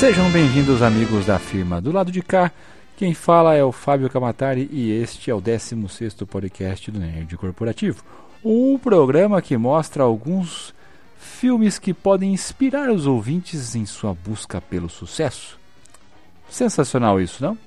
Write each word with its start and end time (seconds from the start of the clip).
Sejam 0.00 0.30
bem-vindos, 0.30 0.80
amigos 0.80 1.26
da 1.26 1.38
firma. 1.38 1.78
Do 1.78 1.92
lado 1.92 2.10
de 2.10 2.22
cá, 2.22 2.50
quem 2.96 3.12
fala 3.12 3.54
é 3.54 3.62
o 3.62 3.70
Fábio 3.70 4.08
Camatari 4.08 4.66
e 4.72 4.90
este 4.90 5.30
é 5.30 5.34
o 5.34 5.42
16 5.42 6.14
podcast 6.26 6.90
do 6.90 6.98
Nerd 6.98 7.36
Corporativo. 7.36 8.02
Um 8.42 8.78
programa 8.78 9.42
que 9.42 9.58
mostra 9.58 10.02
alguns 10.02 10.74
filmes 11.18 11.78
que 11.78 11.92
podem 11.92 12.32
inspirar 12.32 12.90
os 12.90 13.06
ouvintes 13.06 13.74
em 13.74 13.84
sua 13.84 14.14
busca 14.14 14.58
pelo 14.58 14.88
sucesso. 14.88 15.58
Sensacional 16.48 17.20
isso, 17.20 17.44
não? 17.44 17.58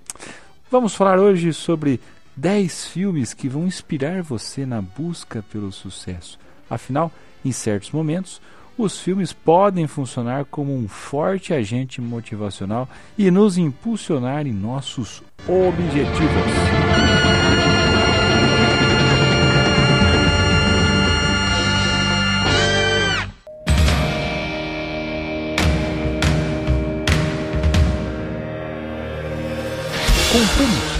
Vamos 0.71 0.95
falar 0.95 1.19
hoje 1.19 1.53
sobre 1.53 2.01
10 2.35 2.87
filmes 2.87 3.35
que 3.35 3.47
vão 3.47 3.67
inspirar 3.67 4.23
você 4.23 4.65
na 4.65 4.81
busca 4.81 5.45
pelo 5.51 5.71
sucesso. 5.71 6.39
Afinal, 6.67 7.11
em 7.45 7.51
certos 7.51 7.91
momentos, 7.91 8.41
os 8.77 8.99
filmes 8.99 9.31
podem 9.31 9.87
funcionar 9.87 10.45
como 10.45 10.75
um 10.75 10.87
forte 10.87 11.53
agente 11.53 12.01
motivacional 12.01 12.89
e 13.17 13.29
nos 13.29 13.57
impulsionar 13.57 14.47
em 14.47 14.53
nossos 14.53 15.21
objetivos. 15.47 17.92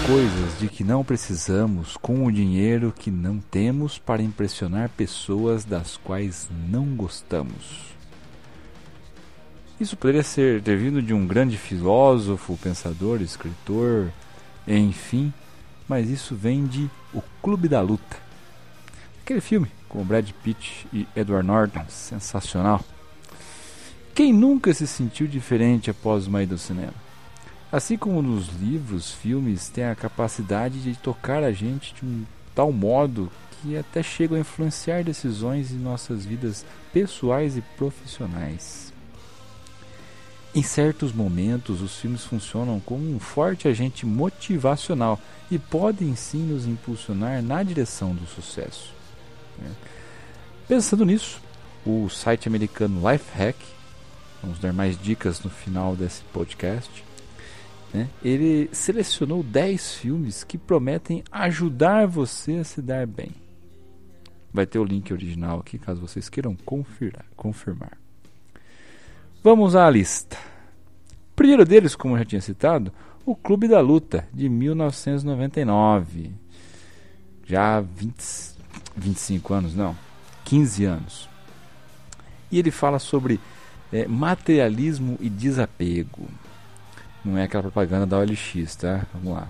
Coisas 0.06 0.58
de 0.58 0.68
que 0.68 0.84
não 0.84 1.02
precisamos 1.02 1.96
com 1.96 2.26
o 2.26 2.32
dinheiro 2.32 2.92
que 2.94 3.10
não 3.10 3.38
temos 3.38 3.98
para 3.98 4.22
impressionar 4.22 4.90
pessoas 4.90 5.64
das 5.64 5.96
quais 5.96 6.46
não 6.68 6.94
gostamos. 6.94 7.94
Isso 9.80 9.96
poderia 9.96 10.22
ser 10.22 10.60
ter 10.60 10.76
vindo 10.76 11.00
de 11.00 11.14
um 11.14 11.26
grande 11.26 11.56
filósofo, 11.56 12.58
pensador, 12.62 13.22
escritor, 13.22 14.12
enfim, 14.68 15.32
mas 15.88 16.10
isso 16.10 16.34
vem 16.34 16.66
de 16.66 16.90
O 17.12 17.22
Clube 17.42 17.66
da 17.66 17.80
Luta. 17.80 18.16
Aquele 19.22 19.40
filme 19.40 19.68
com 19.88 20.04
Brad 20.04 20.30
Pitt 20.42 20.86
e 20.92 21.08
Edward 21.16 21.46
Norton, 21.46 21.84
sensacional. 21.88 22.84
Quem 24.14 24.34
nunca 24.34 24.74
se 24.74 24.86
sentiu 24.86 25.26
diferente 25.26 25.90
após 25.90 26.26
uma 26.26 26.42
ida 26.42 26.54
ao 26.54 26.58
cinema? 26.58 27.03
Assim 27.74 27.98
como 27.98 28.22
nos 28.22 28.46
livros, 28.60 29.10
filmes 29.10 29.68
têm 29.68 29.86
a 29.86 29.96
capacidade 29.96 30.80
de 30.80 30.94
tocar 30.94 31.42
a 31.42 31.50
gente 31.50 31.92
de 31.92 32.04
um 32.04 32.24
tal 32.54 32.70
modo 32.70 33.28
que 33.50 33.76
até 33.76 34.00
chegam 34.00 34.36
a 34.36 34.40
influenciar 34.42 35.02
decisões 35.02 35.72
em 35.72 35.78
nossas 35.78 36.24
vidas 36.24 36.64
pessoais 36.92 37.56
e 37.56 37.62
profissionais. 37.76 38.92
Em 40.54 40.62
certos 40.62 41.12
momentos, 41.12 41.82
os 41.82 41.96
filmes 41.98 42.22
funcionam 42.22 42.78
como 42.78 43.12
um 43.12 43.18
forte 43.18 43.66
agente 43.66 44.06
motivacional 44.06 45.20
e 45.50 45.58
podem 45.58 46.14
sim 46.14 46.44
nos 46.44 46.66
impulsionar 46.66 47.42
na 47.42 47.60
direção 47.64 48.14
do 48.14 48.24
sucesso. 48.24 48.94
Né? 49.58 49.72
Pensando 50.68 51.04
nisso, 51.04 51.42
o 51.84 52.08
site 52.08 52.46
americano 52.46 53.00
Lifehack, 53.10 53.58
vamos 54.40 54.60
dar 54.60 54.72
mais 54.72 54.96
dicas 54.96 55.40
no 55.40 55.50
final 55.50 55.96
desse 55.96 56.22
podcast, 56.32 57.02
né? 57.94 58.10
Ele 58.24 58.68
selecionou 58.72 59.44
10 59.44 59.94
filmes 59.94 60.42
que 60.42 60.58
prometem 60.58 61.22
ajudar 61.30 62.08
você 62.08 62.54
a 62.56 62.64
se 62.64 62.82
dar 62.82 63.06
bem. 63.06 63.30
Vai 64.52 64.66
ter 64.66 64.80
o 64.80 64.84
link 64.84 65.12
original 65.12 65.60
aqui 65.60 65.78
caso 65.78 66.00
vocês 66.00 66.28
queiram 66.28 66.56
confirmar. 66.56 67.24
confirmar. 67.36 67.96
Vamos 69.44 69.76
à 69.76 69.88
lista. 69.88 70.36
Primeiro 71.36 71.64
deles, 71.64 71.94
como 71.94 72.14
eu 72.14 72.18
já 72.18 72.24
tinha 72.24 72.40
citado, 72.40 72.92
O 73.24 73.36
Clube 73.36 73.68
da 73.68 73.80
Luta, 73.80 74.26
de 74.32 74.48
1999. 74.48 76.32
Já 77.46 77.80
20, 77.80 78.14
25 78.96 79.54
anos, 79.54 79.74
não, 79.74 79.96
15 80.44 80.84
anos. 80.84 81.28
E 82.50 82.58
ele 82.58 82.70
fala 82.70 82.98
sobre 82.98 83.38
é, 83.92 84.06
materialismo 84.08 85.16
e 85.20 85.28
desapego. 85.28 86.28
Não 87.24 87.38
é 87.38 87.44
aquela 87.44 87.62
propaganda 87.62 88.06
da 88.06 88.18
OLX, 88.18 88.76
tá? 88.76 89.06
Vamos 89.14 89.32
lá. 89.32 89.48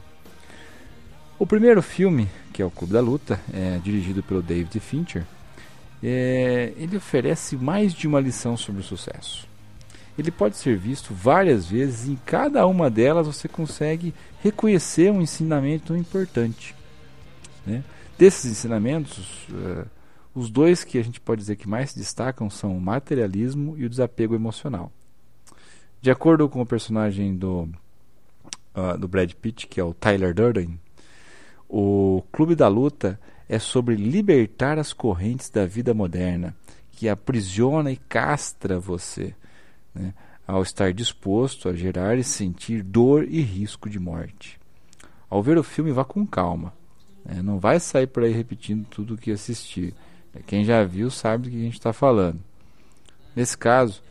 O 1.38 1.46
primeiro 1.46 1.82
filme, 1.82 2.28
que 2.52 2.62
é 2.62 2.64
o 2.64 2.70
Clube 2.70 2.92
da 2.92 3.00
Luta, 3.00 3.40
é 3.52 3.78
dirigido 3.78 4.22
pelo 4.22 4.40
David 4.40 4.78
Fincher, 4.78 5.24
é, 6.02 6.72
ele 6.76 6.96
oferece 6.96 7.56
mais 7.56 7.92
de 7.92 8.06
uma 8.06 8.20
lição 8.20 8.56
sobre 8.56 8.80
o 8.80 8.84
sucesso. 8.84 9.48
Ele 10.16 10.30
pode 10.30 10.56
ser 10.56 10.76
visto 10.76 11.12
várias 11.12 11.66
vezes 11.66 12.06
e 12.06 12.12
em 12.12 12.18
cada 12.24 12.64
uma 12.66 12.88
delas 12.88 13.26
você 13.26 13.48
consegue 13.48 14.14
reconhecer 14.42 15.10
um 15.10 15.20
ensinamento 15.20 15.96
importante. 15.96 16.74
Né? 17.66 17.82
Desses 18.16 18.48
ensinamentos, 18.48 19.48
uh, 19.50 19.86
os 20.32 20.50
dois 20.50 20.84
que 20.84 20.98
a 20.98 21.02
gente 21.02 21.20
pode 21.20 21.40
dizer 21.40 21.56
que 21.56 21.68
mais 21.68 21.90
se 21.90 21.98
destacam 21.98 22.48
são 22.48 22.76
o 22.76 22.80
materialismo 22.80 23.74
e 23.76 23.84
o 23.84 23.90
desapego 23.90 24.36
emocional. 24.36 24.92
De 26.04 26.10
acordo 26.10 26.50
com 26.50 26.60
o 26.60 26.66
personagem 26.66 27.34
do, 27.34 27.62
uh, 28.74 28.98
do 28.98 29.08
Brad 29.08 29.32
Pitt, 29.32 29.66
que 29.66 29.80
é 29.80 29.82
o 29.82 29.94
Tyler 29.94 30.34
Durden, 30.34 30.78
o 31.66 32.22
Clube 32.30 32.54
da 32.54 32.68
Luta 32.68 33.18
é 33.48 33.58
sobre 33.58 33.96
libertar 33.96 34.78
as 34.78 34.92
correntes 34.92 35.48
da 35.48 35.64
vida 35.64 35.94
moderna, 35.94 36.54
que 36.92 37.08
aprisiona 37.08 37.90
e 37.90 37.96
castra 37.96 38.78
você, 38.78 39.34
né, 39.94 40.12
ao 40.46 40.62
estar 40.62 40.92
disposto 40.92 41.70
a 41.70 41.74
gerar 41.74 42.18
e 42.18 42.22
sentir 42.22 42.82
dor 42.82 43.26
e 43.26 43.40
risco 43.40 43.88
de 43.88 43.98
morte. 43.98 44.60
Ao 45.30 45.42
ver 45.42 45.56
o 45.56 45.62
filme, 45.62 45.90
vá 45.90 46.04
com 46.04 46.26
calma. 46.26 46.74
Né, 47.24 47.40
não 47.40 47.58
vai 47.58 47.80
sair 47.80 48.08
por 48.08 48.24
aí 48.24 48.30
repetindo 48.30 48.84
tudo 48.90 49.14
o 49.14 49.16
que 49.16 49.30
assistir. 49.30 49.94
Quem 50.44 50.66
já 50.66 50.84
viu 50.84 51.10
sabe 51.10 51.44
do 51.44 51.50
que 51.50 51.56
a 51.56 51.64
gente 51.64 51.78
está 51.78 51.94
falando. 51.94 52.40
Nesse 53.34 53.56
caso, 53.56 54.02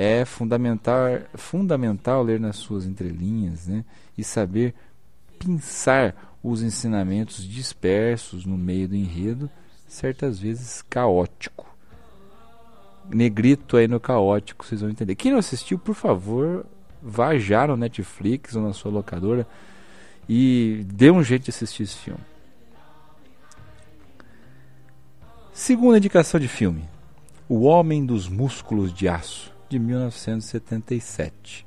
é 0.00 0.24
fundamental, 0.24 1.08
fundamental 1.34 2.22
ler 2.22 2.38
nas 2.38 2.54
suas 2.54 2.86
entrelinhas 2.86 3.66
né, 3.66 3.84
e 4.16 4.22
saber 4.22 4.72
pensar 5.40 6.36
os 6.40 6.62
ensinamentos 6.62 7.44
dispersos 7.44 8.46
no 8.46 8.56
meio 8.56 8.86
do 8.86 8.94
enredo, 8.94 9.50
certas 9.88 10.38
vezes 10.38 10.82
caótico. 10.82 11.66
Negrito 13.10 13.76
aí 13.76 13.88
no 13.88 13.98
caótico, 13.98 14.64
vocês 14.64 14.82
vão 14.82 14.88
entender. 14.88 15.16
Quem 15.16 15.32
não 15.32 15.38
assistiu, 15.40 15.76
por 15.80 15.96
favor, 15.96 16.64
vá 17.02 17.36
já 17.36 17.66
no 17.66 17.76
Netflix 17.76 18.54
ou 18.54 18.62
na 18.62 18.72
sua 18.72 18.92
locadora 18.92 19.48
e 20.28 20.86
dê 20.86 21.10
um 21.10 21.24
jeito 21.24 21.44
de 21.44 21.50
assistir 21.50 21.82
esse 21.82 21.96
filme. 21.96 22.20
Segunda 25.52 25.98
indicação 25.98 26.38
de 26.38 26.46
filme: 26.46 26.84
O 27.48 27.62
Homem 27.62 28.06
dos 28.06 28.28
Músculos 28.28 28.94
de 28.94 29.08
Aço 29.08 29.57
de 29.68 29.78
1977. 29.78 31.66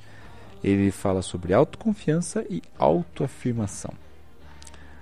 Ele 0.63 0.91
fala 0.91 1.21
sobre 1.21 1.53
autoconfiança 1.53 2.45
e 2.49 2.61
autoafirmação. 2.77 3.93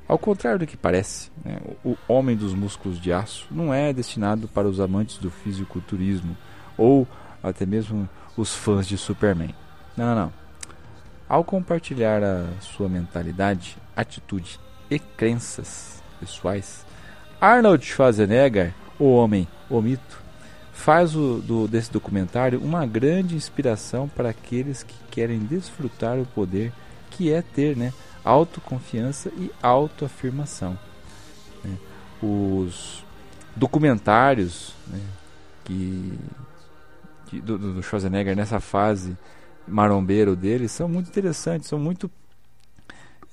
Ao 0.07 0.17
contrário 0.17 0.59
do 0.59 0.67
que 0.67 0.75
parece, 0.75 1.29
né, 1.45 1.59
o 1.85 1.95
homem 2.07 2.35
dos 2.35 2.53
músculos 2.53 2.99
de 2.99 3.13
aço 3.13 3.47
não 3.51 3.73
é 3.73 3.93
destinado 3.93 4.47
para 4.47 4.67
os 4.67 4.79
amantes 4.79 5.17
do 5.17 5.29
fisiculturismo 5.29 6.35
ou 6.77 7.07
até 7.43 7.65
mesmo 7.65 8.09
os 8.35 8.55
fãs 8.55 8.87
de 8.87 8.97
Superman. 8.97 9.53
Não, 9.95 10.15
não. 10.15 10.33
Ao 11.27 11.43
compartilhar 11.43 12.23
a 12.23 12.47
sua 12.59 12.89
mentalidade, 12.89 13.77
atitude 13.95 14.59
e 14.89 14.97
crenças 14.97 16.01
pessoais, 16.19 16.83
Arnold 17.39 17.85
Schwarzenegger, 17.85 18.73
o 18.97 19.13
homem, 19.13 19.47
o 19.69 19.79
mito, 19.79 20.23
faz 20.79 21.13
o, 21.13 21.41
do, 21.41 21.67
desse 21.67 21.91
documentário 21.91 22.59
uma 22.63 22.85
grande 22.85 23.35
inspiração 23.35 24.07
para 24.07 24.29
aqueles 24.29 24.81
que 24.81 24.95
querem 25.11 25.39
desfrutar 25.39 26.17
o 26.17 26.25
poder 26.25 26.71
que 27.11 27.31
é 27.31 27.41
ter 27.41 27.75
né, 27.75 27.93
autoconfiança 28.23 29.29
e 29.37 29.51
autoafirmação. 29.61 30.79
Né. 31.63 31.77
Os 32.23 33.03
documentários 33.55 34.73
né, 34.87 35.01
que, 35.65 36.17
que 37.27 37.41
do, 37.41 37.57
do 37.57 37.83
Schwarzenegger 37.83 38.35
nessa 38.35 38.61
fase 38.61 39.17
marombeiro 39.67 40.33
dele 40.33 40.69
são 40.69 40.87
muito 40.87 41.09
interessantes, 41.09 41.67
são 41.67 41.77
muito 41.77 42.09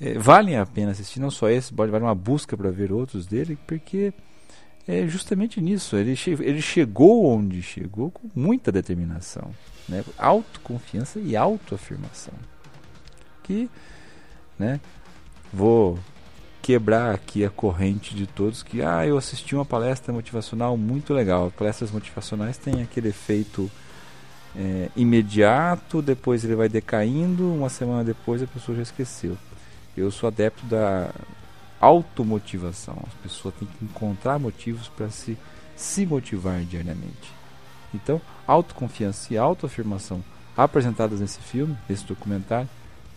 é, 0.00 0.18
valem 0.18 0.56
a 0.56 0.66
pena 0.66 0.90
assistir, 0.90 1.20
não 1.20 1.30
só 1.30 1.48
esse, 1.48 1.72
pode 1.72 1.92
uma 1.92 2.14
busca 2.14 2.56
para 2.56 2.70
ver 2.70 2.92
outros 2.92 3.24
dele, 3.24 3.56
porque 3.66 4.12
é 4.86 5.06
justamente 5.06 5.60
nisso. 5.60 5.96
Ele, 5.96 6.14
che 6.14 6.30
ele 6.30 6.62
chegou 6.62 7.26
onde 7.26 7.62
chegou 7.62 8.10
com 8.10 8.28
muita 8.34 8.70
determinação, 8.70 9.50
né? 9.88 10.04
autoconfiança 10.16 11.18
e 11.18 11.36
autoafirmação. 11.36 12.34
Que, 13.42 13.68
né? 14.58 14.80
Vou 15.52 15.98
quebrar 16.62 17.14
aqui 17.14 17.44
a 17.44 17.50
corrente 17.50 18.14
de 18.14 18.26
todos 18.26 18.62
que 18.62 18.82
ah, 18.82 19.06
eu 19.06 19.16
assisti 19.16 19.54
uma 19.54 19.64
palestra 19.64 20.12
motivacional 20.12 20.76
muito 20.76 21.14
legal. 21.14 21.52
Palestras 21.56 21.92
motivacionais 21.92 22.58
têm 22.58 22.82
aquele 22.82 23.08
efeito 23.08 23.70
é, 24.56 24.90
imediato, 24.96 26.02
depois 26.02 26.44
ele 26.44 26.56
vai 26.56 26.68
decaindo, 26.68 27.52
uma 27.52 27.68
semana 27.68 28.02
depois 28.02 28.42
a 28.42 28.46
pessoa 28.46 28.76
já 28.76 28.82
esqueceu. 28.82 29.36
Eu 29.96 30.10
sou 30.10 30.26
adepto 30.26 30.66
da 30.66 31.10
automotivação. 31.80 33.02
As 33.06 33.14
pessoas 33.14 33.54
têm 33.54 33.68
que 33.68 33.84
encontrar 33.84 34.38
motivos 34.38 34.88
para 34.88 35.10
se, 35.10 35.36
se 35.74 36.06
motivar 36.06 36.60
diariamente. 36.64 37.32
Então, 37.94 38.20
autoconfiança 38.46 39.32
e 39.32 39.38
autoafirmação 39.38 40.22
apresentadas 40.56 41.20
nesse 41.20 41.38
filme, 41.40 41.76
nesse 41.88 42.04
documentário, 42.04 42.68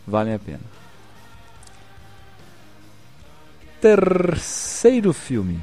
valem 0.05 0.33
a 0.33 0.39
pena. 0.39 0.61
Terceiro 3.79 5.13
filme, 5.13 5.59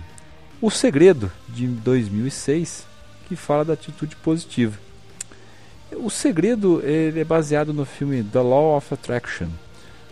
O 0.60 0.70
Segredo, 0.70 1.30
de 1.48 1.66
2006, 1.66 2.86
que 3.28 3.36
fala 3.36 3.64
da 3.64 3.74
atitude 3.74 4.16
positiva. 4.16 4.78
O 5.92 6.08
Segredo 6.08 6.82
é 6.84 7.22
baseado 7.24 7.74
no 7.74 7.84
filme 7.84 8.24
The 8.24 8.40
Law 8.40 8.76
of 8.76 8.92
Attraction, 8.92 9.48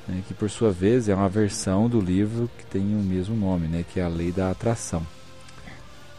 né, 0.09 0.23
que 0.27 0.35
por 0.35 0.51
sua 0.51 0.71
vez 0.71 1.09
é 1.09 1.15
uma 1.15 1.29
versão 1.29 1.89
do 1.89 2.01
livro 2.01 2.51
que 2.59 2.67
tem 2.67 2.95
o 2.95 3.03
mesmo 3.03 3.35
nome, 3.35 3.67
né, 3.67 3.85
que 3.89 4.01
é 4.01 4.03
a 4.03 4.09
Lei 4.09 4.31
da 4.31 4.51
Atração. 4.51 5.07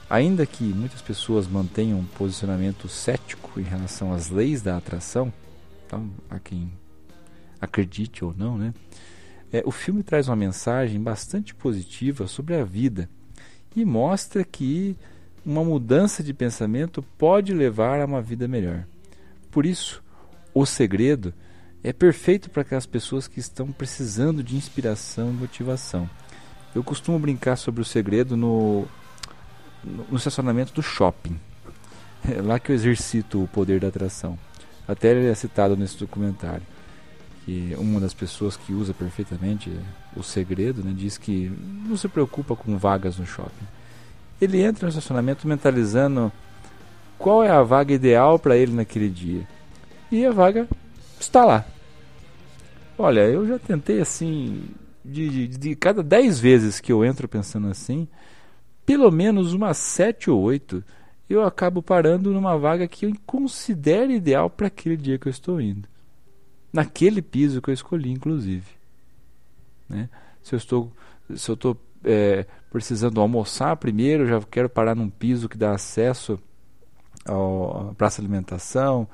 Ainda 0.10 0.46
que 0.46 0.64
muitas 0.64 1.02
pessoas 1.02 1.48
mantenham 1.48 2.00
um 2.00 2.06
posicionamento 2.06 2.88
cético 2.88 3.60
em 3.60 3.64
relação 3.64 4.14
às 4.14 4.30
leis 4.30 4.62
da 4.62 4.78
atração, 4.78 5.34
então, 5.86 6.10
a 6.30 6.40
quem 6.40 6.72
acredite 7.60 8.24
ou 8.24 8.34
não, 8.38 8.58
né, 8.58 8.74
é, 9.52 9.64
o 9.66 9.72
filme 9.72 10.04
traz 10.04 10.28
uma 10.28 10.36
mensagem 10.36 11.02
bastante 11.02 11.56
positiva 11.56 12.28
sobre 12.28 12.56
a 12.56 12.64
vida 12.64 13.10
e 13.76 13.86
mostra 13.86 14.44
que 14.44 14.96
uma 15.46 15.64
mudança 15.64 16.24
de 16.24 16.34
pensamento 16.34 17.04
pode 17.18 17.54
levar 17.54 18.02
a 18.02 18.06
uma 18.06 18.22
vida 18.22 18.48
melhor. 18.48 18.86
Por 19.52 19.66
isso, 19.66 20.04
o 20.54 20.66
segredo 20.66 21.34
é 21.86 21.94
perfeito 21.94 22.50
para 22.50 22.64
aquelas 22.64 22.88
pessoas 22.88 23.28
que 23.28 23.40
estão 23.40 23.72
precisando 23.72 24.42
de 24.42 24.56
inspiração 24.56 25.30
e 25.30 25.34
motivação. 25.34 26.10
Eu 26.74 26.84
costumo 26.84 27.20
brincar 27.20 27.58
sobre 27.58 27.80
o 27.80 27.86
segredo 27.86 28.36
no, 28.36 28.88
no 29.84 30.18
estacionamento 30.18 30.74
do 30.74 30.82
shopping. 30.82 31.40
É 32.28 32.42
lá 32.42 32.58
que 32.58 32.72
eu 32.72 32.76
exercito 32.76 33.44
o 33.44 33.48
poder 33.48 33.80
da 33.80 33.90
atração. 33.90 34.36
Até 34.88 35.12
ele 35.12 35.28
é 35.28 35.36
citado 35.36 35.78
nesse 35.78 35.96
documentário. 35.96 36.64
Que 37.46 37.76
uma 37.78 38.00
das 38.00 38.16
pessoas 38.16 38.58
que 38.58 38.74
usa 38.74 38.92
perfeitamente 38.92 39.72
o 40.18 40.24
segredo 40.24 40.84
né, 40.84 40.92
diz 40.92 41.20
que 41.20 41.56
não 41.88 41.96
se 41.96 42.08
preocupa 42.08 42.56
com 42.56 42.80
vagas 42.80 43.20
no 43.20 43.28
shopping. 43.28 43.68
Ele 44.42 44.60
entra 44.60 44.88
no 44.88 44.90
estacionamento 44.90 45.48
mentalizando 45.48 46.32
qual 47.20 47.44
é 47.44 47.52
a 47.52 47.62
vaga 47.62 47.94
ideal 47.94 48.40
para 48.40 48.58
ele 48.58 48.74
naquele 48.74 49.08
dia. 49.08 49.48
E 50.12 50.26
a 50.26 50.32
vaga 50.32 50.68
está 51.20 51.46
lá. 51.46 51.64
Olha, 52.98 53.22
eu 53.22 53.46
já 53.46 53.60
tentei 53.60 54.00
assim, 54.00 54.64
de, 55.04 55.48
de, 55.48 55.58
de 55.58 55.76
cada 55.76 56.02
10 56.02 56.40
vezes 56.40 56.80
que 56.80 56.92
eu 56.92 57.04
entro 57.04 57.28
pensando 57.28 57.68
assim, 57.68 58.08
pelo 58.86 59.12
menos 59.12 59.54
umas 59.54 59.78
7 59.78 60.32
ou 60.32 60.42
8 60.42 60.84
eu 61.30 61.44
acabo 61.44 61.82
parando 61.82 62.32
numa 62.32 62.58
vaga 62.58 62.88
que 62.88 63.06
eu 63.06 63.14
considero 63.26 64.12
ideal 64.12 64.50
para 64.50 64.68
aquele 64.68 64.96
dia 64.96 65.18
que 65.18 65.28
eu 65.28 65.32
estou 65.32 65.60
indo. 65.60 65.88
Naquele 66.72 67.22
piso 67.22 67.62
que 67.62 67.70
eu 67.70 67.74
escolhi, 67.74 68.12
inclusive. 68.12 68.68
Né? 69.90 70.08
Se 70.44 70.54
eu 70.54 70.58
estou, 70.58 70.92
se 71.36 71.50
eu 71.50 71.56
estou 71.56 71.78
é, 72.04 72.46
precisando 72.72 73.20
almoçar 73.20 73.76
primeiro, 73.78 74.28
já 74.28 74.40
quero 74.42 74.70
parar 74.70 74.96
num 74.96 75.10
piso 75.10 75.50
que 75.50 75.58
dá 75.58 75.72
acesso 75.72 76.40
à 77.26 77.94
praça 77.96 78.22
de 78.22 78.28
alimentação 78.28 79.08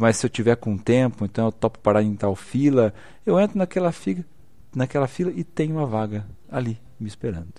mas 0.00 0.16
se 0.16 0.26
eu 0.26 0.30
tiver 0.30 0.56
com 0.56 0.76
tempo, 0.76 1.24
então 1.24 1.46
eu 1.46 1.52
topo 1.52 1.78
parar 1.78 2.02
em 2.02 2.16
tal 2.16 2.34
fila, 2.34 2.92
eu 3.24 3.38
entro 3.38 3.58
naquela 3.58 3.92
fila, 3.92 4.24
naquela 4.74 5.06
fila 5.06 5.30
e 5.30 5.44
tenho 5.44 5.76
uma 5.76 5.86
vaga 5.86 6.26
ali 6.50 6.80
me 6.98 7.06
esperando. 7.06 7.54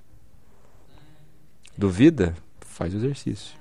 Duvida? 1.78 2.36
Faz 2.62 2.94
o 2.94 2.98
exercício. 2.98 3.56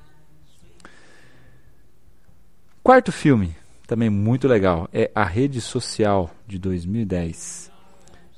Quarto 2.82 3.12
filme, 3.12 3.54
também 3.86 4.10
muito 4.10 4.48
legal, 4.48 4.88
é 4.92 5.10
A 5.14 5.24
Rede 5.24 5.60
Social 5.60 6.30
de 6.46 6.58
2010. 6.58 7.70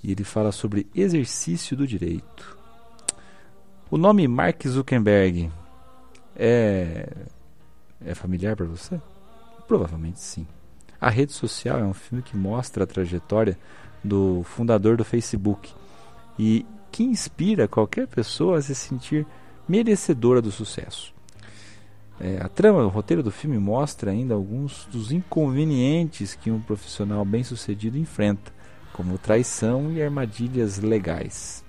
E 0.02 0.12
ele 0.12 0.24
fala 0.24 0.52
sobre 0.52 0.86
exercício 0.94 1.76
do 1.76 1.86
direito. 1.86 2.56
O 3.90 3.96
nome 3.96 4.28
Mark 4.28 4.66
Zuckerberg 4.66 5.50
é 6.36 7.08
é 8.04 8.14
familiar 8.14 8.54
para 8.54 8.66
você? 8.66 9.00
Provavelmente 9.68 10.18
sim. 10.18 10.46
A 10.98 11.10
Rede 11.10 11.32
Social 11.32 11.78
é 11.78 11.84
um 11.84 11.92
filme 11.92 12.22
que 12.22 12.36
mostra 12.36 12.82
a 12.82 12.86
trajetória 12.86 13.56
do 14.02 14.42
fundador 14.42 14.96
do 14.96 15.04
Facebook 15.04 15.72
e 16.38 16.64
que 16.90 17.04
inspira 17.04 17.68
qualquer 17.68 18.08
pessoa 18.08 18.58
a 18.58 18.62
se 18.62 18.74
sentir 18.74 19.26
merecedora 19.68 20.40
do 20.40 20.50
sucesso. 20.50 21.14
É, 22.18 22.38
a 22.40 22.48
trama, 22.48 22.84
o 22.84 22.88
roteiro 22.88 23.22
do 23.22 23.30
filme 23.30 23.58
mostra 23.58 24.10
ainda 24.10 24.34
alguns 24.34 24.86
dos 24.86 25.12
inconvenientes 25.12 26.34
que 26.34 26.50
um 26.50 26.60
profissional 26.60 27.24
bem-sucedido 27.24 27.96
enfrenta, 27.96 28.50
como 28.92 29.18
traição 29.18 29.92
e 29.92 30.02
armadilhas 30.02 30.78
legais. 30.78 31.62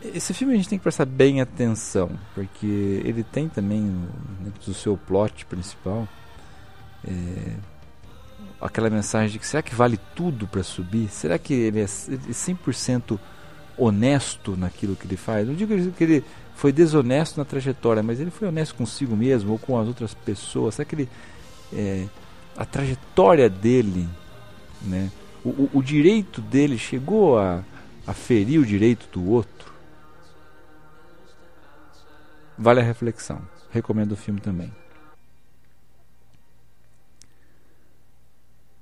Esse 0.00 0.32
filme 0.32 0.54
a 0.54 0.56
gente 0.56 0.68
tem 0.68 0.78
que 0.78 0.84
prestar 0.84 1.04
bem 1.04 1.40
atenção, 1.40 2.12
porque 2.34 3.02
ele 3.04 3.24
tem 3.24 3.48
também, 3.48 4.08
dentro 4.40 4.64
do 4.66 4.72
seu 4.72 4.96
plot 4.96 5.44
principal, 5.44 6.08
é, 7.06 7.54
aquela 8.60 8.90
mensagem 8.90 9.30
de 9.30 9.38
que 9.38 9.46
será 9.46 9.62
que 9.62 9.74
vale 9.74 9.98
tudo 10.14 10.46
para 10.46 10.62
subir? 10.62 11.08
Será 11.08 11.38
que 11.38 11.54
ele 11.54 11.80
é 11.80 11.84
100% 11.84 13.18
honesto 13.76 14.56
naquilo 14.56 14.96
que 14.96 15.06
ele 15.06 15.16
faz? 15.16 15.46
Não 15.46 15.54
digo 15.54 15.92
que 15.92 16.04
ele 16.04 16.24
foi 16.54 16.72
desonesto 16.72 17.38
na 17.38 17.44
trajetória, 17.44 18.02
mas 18.02 18.18
ele 18.18 18.30
foi 18.30 18.48
honesto 18.48 18.74
consigo 18.74 19.16
mesmo 19.16 19.52
ou 19.52 19.58
com 19.58 19.78
as 19.78 19.86
outras 19.86 20.12
pessoas. 20.12 20.74
Será 20.74 20.84
que 20.84 20.94
ele, 20.94 21.08
é, 21.72 22.06
a 22.56 22.64
trajetória 22.64 23.48
dele, 23.48 24.08
né, 24.82 25.10
o, 25.44 25.50
o, 25.50 25.70
o 25.74 25.82
direito 25.82 26.40
dele 26.40 26.76
chegou 26.76 27.38
a, 27.38 27.62
a 28.06 28.12
ferir 28.12 28.60
o 28.60 28.66
direito 28.66 29.08
do 29.12 29.30
outro? 29.30 29.72
Vale 32.58 32.80
a 32.80 32.82
reflexão. 32.82 33.40
Recomendo 33.70 34.12
o 34.12 34.16
filme 34.16 34.40
também. 34.40 34.72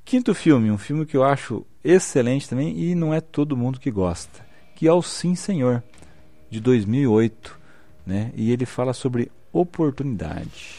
Quinto 0.07 0.33
filme, 0.37 0.71
um 0.71 0.79
filme 0.79 1.05
que 1.05 1.17
eu 1.17 1.25
acho 1.25 1.67
excelente 1.83 2.49
também 2.49 2.79
e 2.79 2.95
não 2.95 3.13
é 3.13 3.21
todo 3.21 3.57
mundo 3.57 3.81
que 3.81 3.91
gosta, 3.91 4.47
que 4.77 4.87
é 4.87 4.93
o 4.93 5.03
Sim 5.03 5.35
Senhor, 5.35 5.83
de 6.49 6.61
2008, 6.61 7.59
né? 8.07 8.31
E 8.37 8.53
ele 8.53 8.65
fala 8.65 8.93
sobre 8.93 9.33
oportunidade. 9.53 10.77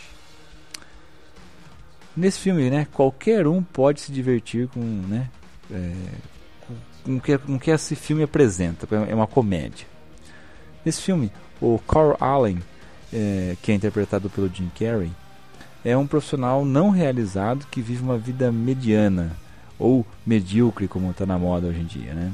Nesse 2.15 2.39
filme, 2.39 2.69
né, 2.69 2.87
qualquer 2.93 3.45
um 3.47 3.61
pode 3.61 3.99
se 3.99 4.13
divertir 4.13 4.69
com, 4.69 4.79
né, 4.79 5.29
é, 5.69 5.93
com, 7.03 7.19
que, 7.19 7.37
com 7.37 7.59
que 7.59 7.69
esse 7.69 7.97
filme 7.97 8.23
apresenta, 8.23 8.87
é 9.09 9.13
uma 9.13 9.27
comédia. 9.27 9.85
Nesse 10.85 11.01
filme, 11.01 11.33
o 11.59 11.77
Carl 11.79 12.15
Allen, 12.17 12.59
é, 13.11 13.57
que 13.61 13.73
é 13.73 13.75
interpretado 13.75 14.29
pelo 14.29 14.47
Jim 14.47 14.71
Carrey, 14.73 15.11
é 15.87 15.95
um 15.95 16.05
profissional 16.05 16.65
não 16.65 16.89
realizado 16.89 17.65
que 17.71 17.81
vive 17.81 18.03
uma 18.03 18.17
vida 18.17 18.51
mediana 18.51 19.31
ou 19.79 20.05
medíocre, 20.25 20.85
como 20.85 21.11
está 21.11 21.25
na 21.25 21.39
moda 21.39 21.67
hoje 21.67 21.79
em 21.79 21.85
dia. 21.85 22.13
Né? 22.13 22.33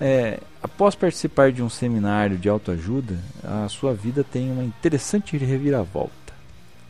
É, 0.00 0.40
após 0.60 0.96
participar 0.96 1.52
de 1.52 1.62
um 1.62 1.68
seminário 1.68 2.36
de 2.36 2.48
autoajuda, 2.48 3.20
a 3.44 3.68
sua 3.68 3.94
vida 3.94 4.24
tem 4.24 4.50
uma 4.50 4.64
interessante 4.64 5.36
reviravolta. 5.36 6.34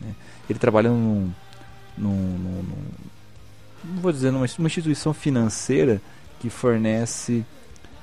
Né? 0.01 0.15
Ele 0.49 0.57
trabalhando 0.57 0.95
num, 0.95 1.33
num, 1.95 2.37
num, 2.39 2.63
não 3.83 4.01
vou 4.01 4.11
dizer 4.11 4.31
numa, 4.31 4.47
uma 4.57 4.67
instituição 4.67 5.13
financeira 5.13 6.01
que 6.39 6.49
fornece 6.49 7.45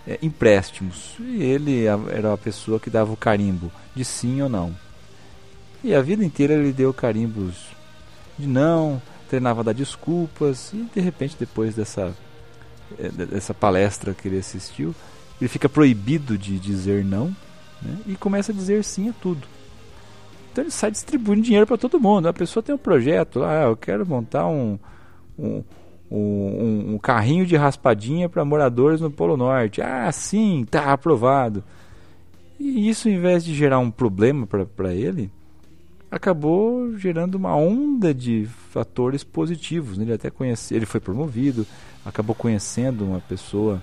é, 0.06 0.16
empréstimos. 0.22 1.16
E 1.18 1.42
ele 1.42 1.86
era 1.86 2.32
a 2.32 2.38
pessoa 2.38 2.78
que 2.78 2.88
dava 2.88 3.12
o 3.12 3.16
carimbo 3.16 3.72
de 3.96 4.04
sim 4.04 4.40
ou 4.40 4.48
não. 4.48 4.76
E 5.84 5.94
a 5.94 6.00
vida 6.00 6.24
inteira 6.24 6.54
ele 6.54 6.72
deu 6.72 6.94
carimbos 6.94 7.68
de 8.38 8.48
não, 8.48 9.00
treinava 9.28 9.60
a 9.60 9.64
dar 9.64 9.74
desculpas 9.74 10.72
e 10.72 10.88
de 10.94 11.00
repente 11.00 11.36
depois 11.38 11.74
dessa 11.74 12.14
eh, 12.98 13.10
dessa 13.10 13.52
palestra 13.52 14.14
que 14.14 14.26
ele 14.26 14.38
assistiu, 14.38 14.94
ele 15.38 15.46
fica 15.48 15.68
proibido 15.68 16.38
de 16.38 16.58
dizer 16.58 17.04
não 17.04 17.26
né, 17.82 17.98
e 18.06 18.16
começa 18.16 18.50
a 18.50 18.54
dizer 18.54 18.82
sim 18.82 19.10
a 19.10 19.12
tudo. 19.12 19.46
Então 20.50 20.64
ele 20.64 20.70
sai 20.70 20.90
distribuindo 20.90 21.42
dinheiro 21.42 21.66
para 21.66 21.76
todo 21.76 22.00
mundo. 22.00 22.28
A 22.28 22.32
pessoa 22.32 22.62
tem 22.62 22.74
um 22.74 22.78
projeto, 22.78 23.42
ah, 23.42 23.64
eu 23.64 23.76
quero 23.76 24.06
montar 24.06 24.46
um, 24.46 24.78
um, 25.38 25.62
um, 26.10 26.94
um 26.94 26.98
carrinho 26.98 27.44
de 27.44 27.56
raspadinha 27.56 28.26
para 28.26 28.42
moradores 28.42 29.02
no 29.02 29.10
Polo 29.10 29.36
Norte. 29.36 29.82
Ah, 29.82 30.10
sim, 30.12 30.64
tá 30.70 30.92
aprovado. 30.92 31.62
E 32.58 32.88
isso, 32.88 33.08
em 33.08 33.20
vez 33.20 33.44
de 33.44 33.52
gerar 33.52 33.80
um 33.80 33.90
problema 33.90 34.46
para 34.46 34.94
ele, 34.94 35.30
acabou 36.14 36.96
gerando 36.96 37.34
uma 37.34 37.56
onda 37.56 38.14
de 38.14 38.48
fatores 38.70 39.24
positivos. 39.24 39.98
Né? 39.98 40.04
Ele 40.04 40.12
até 40.12 40.30
conhece, 40.30 40.74
ele 40.74 40.86
foi 40.86 41.00
promovido, 41.00 41.66
acabou 42.04 42.34
conhecendo 42.34 43.04
uma 43.04 43.20
pessoa 43.20 43.82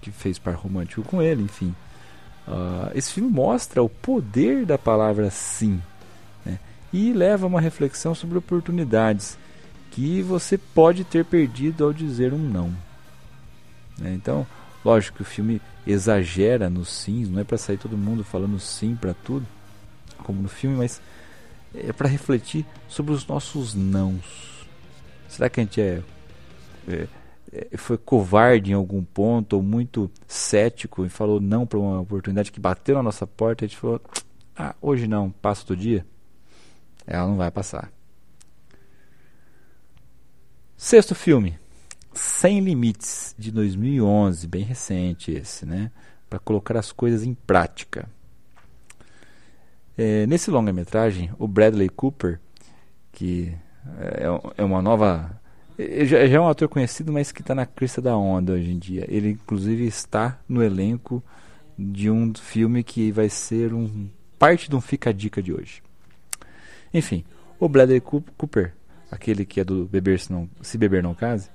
que 0.00 0.10
fez 0.10 0.38
par 0.38 0.54
romântico 0.54 1.02
com 1.02 1.22
ele, 1.22 1.42
enfim. 1.42 1.74
Uh, 2.48 2.90
esse 2.94 3.12
filme 3.12 3.30
mostra 3.30 3.80
o 3.82 3.88
poder 3.88 4.66
da 4.66 4.76
palavra 4.76 5.30
sim 5.30 5.80
né? 6.44 6.58
e 6.92 7.12
leva 7.12 7.46
a 7.46 7.48
uma 7.48 7.60
reflexão 7.60 8.12
sobre 8.12 8.36
oportunidades 8.36 9.38
que 9.92 10.20
você 10.22 10.58
pode 10.58 11.04
ter 11.04 11.24
perdido 11.24 11.84
ao 11.84 11.92
dizer 11.92 12.32
um 12.32 12.38
não. 12.38 12.74
Né? 13.96 14.12
Então, 14.14 14.44
lógico 14.84 15.18
que 15.18 15.22
o 15.22 15.26
filme 15.26 15.62
exagera 15.86 16.68
nos 16.68 16.88
sims, 16.88 17.28
não 17.28 17.40
é 17.40 17.44
para 17.44 17.58
sair 17.58 17.76
todo 17.76 17.96
mundo 17.96 18.24
falando 18.24 18.58
sim 18.58 18.96
para 18.96 19.14
tudo, 19.14 19.46
como 20.18 20.42
no 20.42 20.48
filme, 20.48 20.76
mas 20.76 21.00
é 21.74 21.92
para 21.92 22.08
refletir 22.08 22.66
sobre 22.88 23.12
os 23.12 23.26
nossos 23.26 23.74
nãos. 23.74 24.66
Será 25.28 25.48
que 25.48 25.60
a 25.60 25.64
gente 25.64 25.80
é, 25.80 26.02
é, 26.88 27.08
é, 27.52 27.76
foi 27.76 27.96
covarde 27.96 28.72
em 28.72 28.74
algum 28.74 29.02
ponto 29.02 29.54
ou 29.54 29.62
muito 29.62 30.10
cético 30.26 31.06
e 31.06 31.08
falou 31.08 31.40
não 31.40 31.66
para 31.66 31.78
uma 31.78 32.00
oportunidade 32.00 32.52
que 32.52 32.60
bateu 32.60 32.96
na 32.96 33.02
nossa 33.02 33.26
porta 33.26 33.64
e 33.64 33.66
a 33.66 33.68
gente 33.68 33.78
falou: 33.78 34.00
ah, 34.56 34.74
hoje 34.80 35.06
não, 35.06 35.30
passa 35.30 35.66
do 35.66 35.76
dia? 35.76 36.04
Ela 37.06 37.26
não 37.26 37.36
vai 37.36 37.50
passar. 37.50 37.90
Sexto 40.76 41.14
filme, 41.14 41.58
Sem 42.12 42.60
Limites, 42.60 43.34
de 43.38 43.50
2011, 43.50 44.46
bem 44.48 44.64
recente 44.64 45.30
esse, 45.30 45.64
né? 45.64 45.90
Para 46.28 46.38
colocar 46.38 46.76
as 46.76 46.92
coisas 46.92 47.22
em 47.22 47.34
prática. 47.34 48.08
É, 49.96 50.26
nesse 50.26 50.50
longa-metragem, 50.50 51.30
o 51.38 51.46
Bradley 51.46 51.88
Cooper, 51.88 52.40
que 53.12 53.52
é, 53.98 54.24
é 54.58 54.64
uma 54.64 54.80
nova. 54.80 55.40
Já, 55.78 56.26
já, 56.26 56.36
é 56.36 56.40
um 56.40 56.48
ator 56.48 56.68
conhecido, 56.68 57.12
mas 57.12 57.32
que 57.32 57.40
está 57.40 57.54
na 57.54 57.66
crista 57.66 58.00
da 58.00 58.16
onda 58.16 58.52
hoje 58.52 58.70
em 58.70 58.78
dia. 58.78 59.04
Ele, 59.08 59.30
inclusive, 59.30 59.86
está 59.86 60.38
no 60.48 60.62
elenco 60.62 61.22
de 61.78 62.10
um 62.10 62.32
filme 62.34 62.82
que 62.82 63.10
vai 63.10 63.28
ser 63.28 63.72
um 63.72 64.08
parte 64.38 64.68
de 64.68 64.76
um 64.76 64.80
Fica 64.80 65.10
a 65.10 65.12
Dica 65.12 65.42
de 65.42 65.52
hoje. 65.52 65.82
Enfim, 66.92 67.24
o 67.58 67.68
Bradley 67.68 68.00
Cooper, 68.00 68.74
aquele 69.10 69.44
que 69.44 69.60
é 69.60 69.64
do 69.64 69.84
Beber 69.84 70.18
Se, 70.18 70.32
não, 70.32 70.48
Se 70.60 70.76
Beber 70.76 71.02
Não 71.02 71.14
Case, 71.14 71.48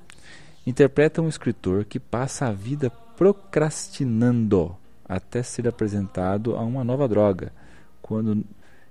interpreta 0.65 1.22
um 1.22 1.27
escritor 1.27 1.86
que 1.86 2.00
passa 2.00 2.48
a 2.48 2.51
vida 2.51 2.89
procrastinando 2.89 4.75
até 5.08 5.44
ser 5.44 5.67
apresentado 5.67 6.56
a 6.56 6.62
uma 6.62 6.84
nova 6.84 7.08
droga 7.08 7.51
quando 8.07 8.43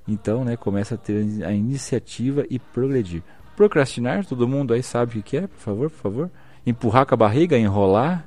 então 0.06 0.44
né, 0.44 0.56
começa 0.56 0.94
a 0.94 0.98
ter 0.98 1.44
a 1.44 1.52
iniciativa 1.52 2.44
e 2.48 2.58
progredir. 2.58 3.22
Procrastinar, 3.56 4.24
todo 4.24 4.46
mundo 4.46 4.74
aí 4.74 4.82
sabe 4.82 5.18
o 5.18 5.22
que 5.22 5.36
é, 5.36 5.46
por 5.46 5.58
favor, 5.58 5.90
por 5.90 5.98
favor. 5.98 6.30
Empurrar 6.64 7.06
com 7.06 7.14
a 7.14 7.16
barriga, 7.16 7.58
enrolar, 7.58 8.26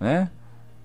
né? 0.00 0.30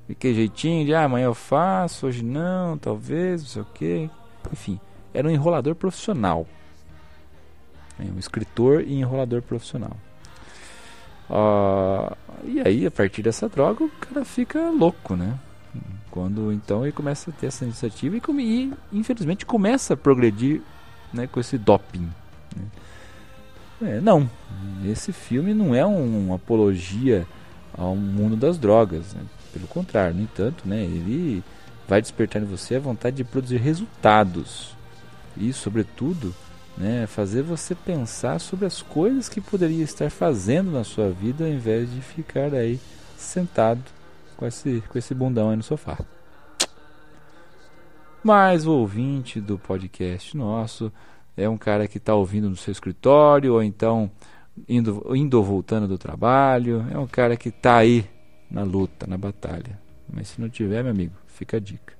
De 0.07 0.13
que 0.13 0.33
jeitinho 0.33 0.85
de 0.85 0.93
ah, 0.93 1.05
amanhã 1.05 1.25
eu 1.25 1.33
faço, 1.33 2.07
hoje 2.07 2.23
não, 2.23 2.77
talvez, 2.77 3.41
não 3.41 3.49
sei 3.49 3.61
o 3.61 3.65
que. 3.65 4.09
Enfim, 4.51 4.79
era 5.13 5.27
um 5.27 5.31
enrolador 5.31 5.73
profissional. 5.73 6.45
É, 7.99 8.03
um 8.03 8.19
escritor 8.19 8.81
e 8.81 8.99
enrolador 8.99 9.41
profissional. 9.41 9.95
Uh, 11.29 12.15
e 12.43 12.59
aí, 12.59 12.85
a 12.85 12.91
partir 12.91 13.21
dessa 13.21 13.47
droga, 13.47 13.85
o 13.85 13.89
cara 13.89 14.25
fica 14.25 14.69
louco, 14.69 15.15
né? 15.15 15.39
Quando 16.09 16.51
então 16.51 16.83
ele 16.83 16.91
começa 16.91 17.29
a 17.29 17.33
ter 17.33 17.47
essa 17.47 17.63
iniciativa 17.63 18.17
e, 18.17 18.21
e 18.41 18.73
infelizmente 18.91 19.45
começa 19.45 19.93
a 19.93 19.97
progredir 19.97 20.61
né, 21.13 21.27
com 21.27 21.39
esse 21.39 21.57
doping. 21.57 22.09
Né? 22.55 22.63
É, 23.83 24.01
não, 24.01 24.29
esse 24.85 25.11
filme 25.11 25.53
não 25.53 25.73
é 25.73 25.85
um, 25.85 26.27
uma 26.27 26.35
apologia 26.35 27.25
ao 27.77 27.95
mundo 27.95 28.35
das 28.35 28.57
drogas. 28.57 29.13
Né? 29.13 29.21
Pelo 29.53 29.67
contrário, 29.67 30.15
no 30.15 30.21
entanto, 30.21 30.67
né, 30.67 30.83
ele 30.83 31.43
vai 31.87 32.01
despertar 32.01 32.41
em 32.41 32.45
você 32.45 32.75
a 32.75 32.79
vontade 32.79 33.17
de 33.17 33.23
produzir 33.23 33.57
resultados 33.57 34.75
e, 35.37 35.51
sobretudo, 35.53 36.33
né, 36.77 37.07
fazer 37.07 37.41
você 37.41 37.73
pensar 37.73 38.39
sobre 38.39 38.65
as 38.65 38.81
coisas 38.81 39.27
que 39.27 39.41
poderia 39.41 39.83
estar 39.83 40.09
fazendo 40.09 40.71
na 40.71 40.83
sua 40.83 41.09
vida 41.09 41.45
ao 41.45 41.49
invés 41.49 41.91
de 41.91 42.01
ficar 42.01 42.53
aí 42.53 42.79
sentado 43.17 43.83
com 44.41 44.47
esse, 44.47 44.83
com 44.89 44.97
esse 44.97 45.13
bundão 45.13 45.51
aí 45.51 45.55
no 45.55 45.61
sofá. 45.61 45.99
Mas 48.23 48.65
o 48.65 48.71
ouvinte 48.71 49.39
do 49.39 49.59
podcast 49.59 50.35
nosso 50.35 50.91
é 51.37 51.47
um 51.47 51.59
cara 51.59 51.87
que 51.87 51.99
está 51.99 52.15
ouvindo 52.15 52.49
no 52.49 52.55
seu 52.55 52.71
escritório, 52.71 53.53
ou 53.53 53.61
então 53.61 54.09
indo, 54.67 55.15
indo 55.15 55.37
ou 55.37 55.43
voltando 55.43 55.87
do 55.87 55.95
trabalho. 55.95 56.83
É 56.89 56.97
um 56.97 57.05
cara 57.05 57.37
que 57.37 57.49
está 57.49 57.77
aí 57.77 58.03
na 58.49 58.63
luta, 58.63 59.05
na 59.05 59.15
batalha. 59.15 59.79
Mas 60.11 60.29
se 60.29 60.41
não 60.41 60.49
tiver, 60.49 60.81
meu 60.81 60.91
amigo, 60.91 61.13
fica 61.27 61.57
a 61.57 61.59
dica. 61.59 61.93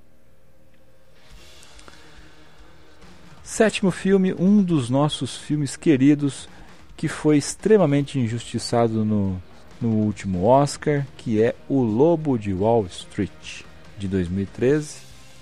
Sétimo 3.44 3.92
filme, 3.92 4.34
um 4.34 4.60
dos 4.64 4.90
nossos 4.90 5.36
filmes 5.36 5.76
queridos, 5.76 6.48
que 6.96 7.06
foi 7.06 7.36
extremamente 7.36 8.18
injustiçado 8.18 9.04
no, 9.04 9.40
no 9.82 9.88
último 9.88 10.44
Oscar, 10.44 11.04
que 11.16 11.42
é 11.42 11.54
O 11.68 11.82
Lobo 11.82 12.38
de 12.38 12.54
Wall 12.54 12.86
Street, 12.86 13.62
de 13.98 14.06
2013, 14.06 14.98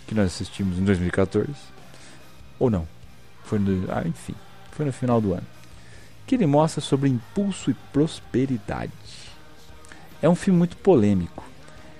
que 0.06 0.14
nós 0.14 0.26
assistimos 0.26 0.78
em 0.78 0.84
2014. 0.84 1.52
Ou 2.58 2.70
não. 2.70 2.88
Foi 3.44 3.58
no, 3.58 3.90
ah, 3.92 4.02
enfim, 4.06 4.34
foi 4.72 4.86
no 4.86 4.92
final 4.92 5.20
do 5.20 5.34
ano. 5.34 5.46
Que 6.26 6.34
ele 6.36 6.46
mostra 6.46 6.80
sobre 6.80 7.08
impulso 7.08 7.70
e 7.70 7.74
prosperidade. 7.92 8.92
É 10.22 10.28
um 10.28 10.34
filme 10.34 10.58
muito 10.58 10.76
polêmico. 10.76 11.44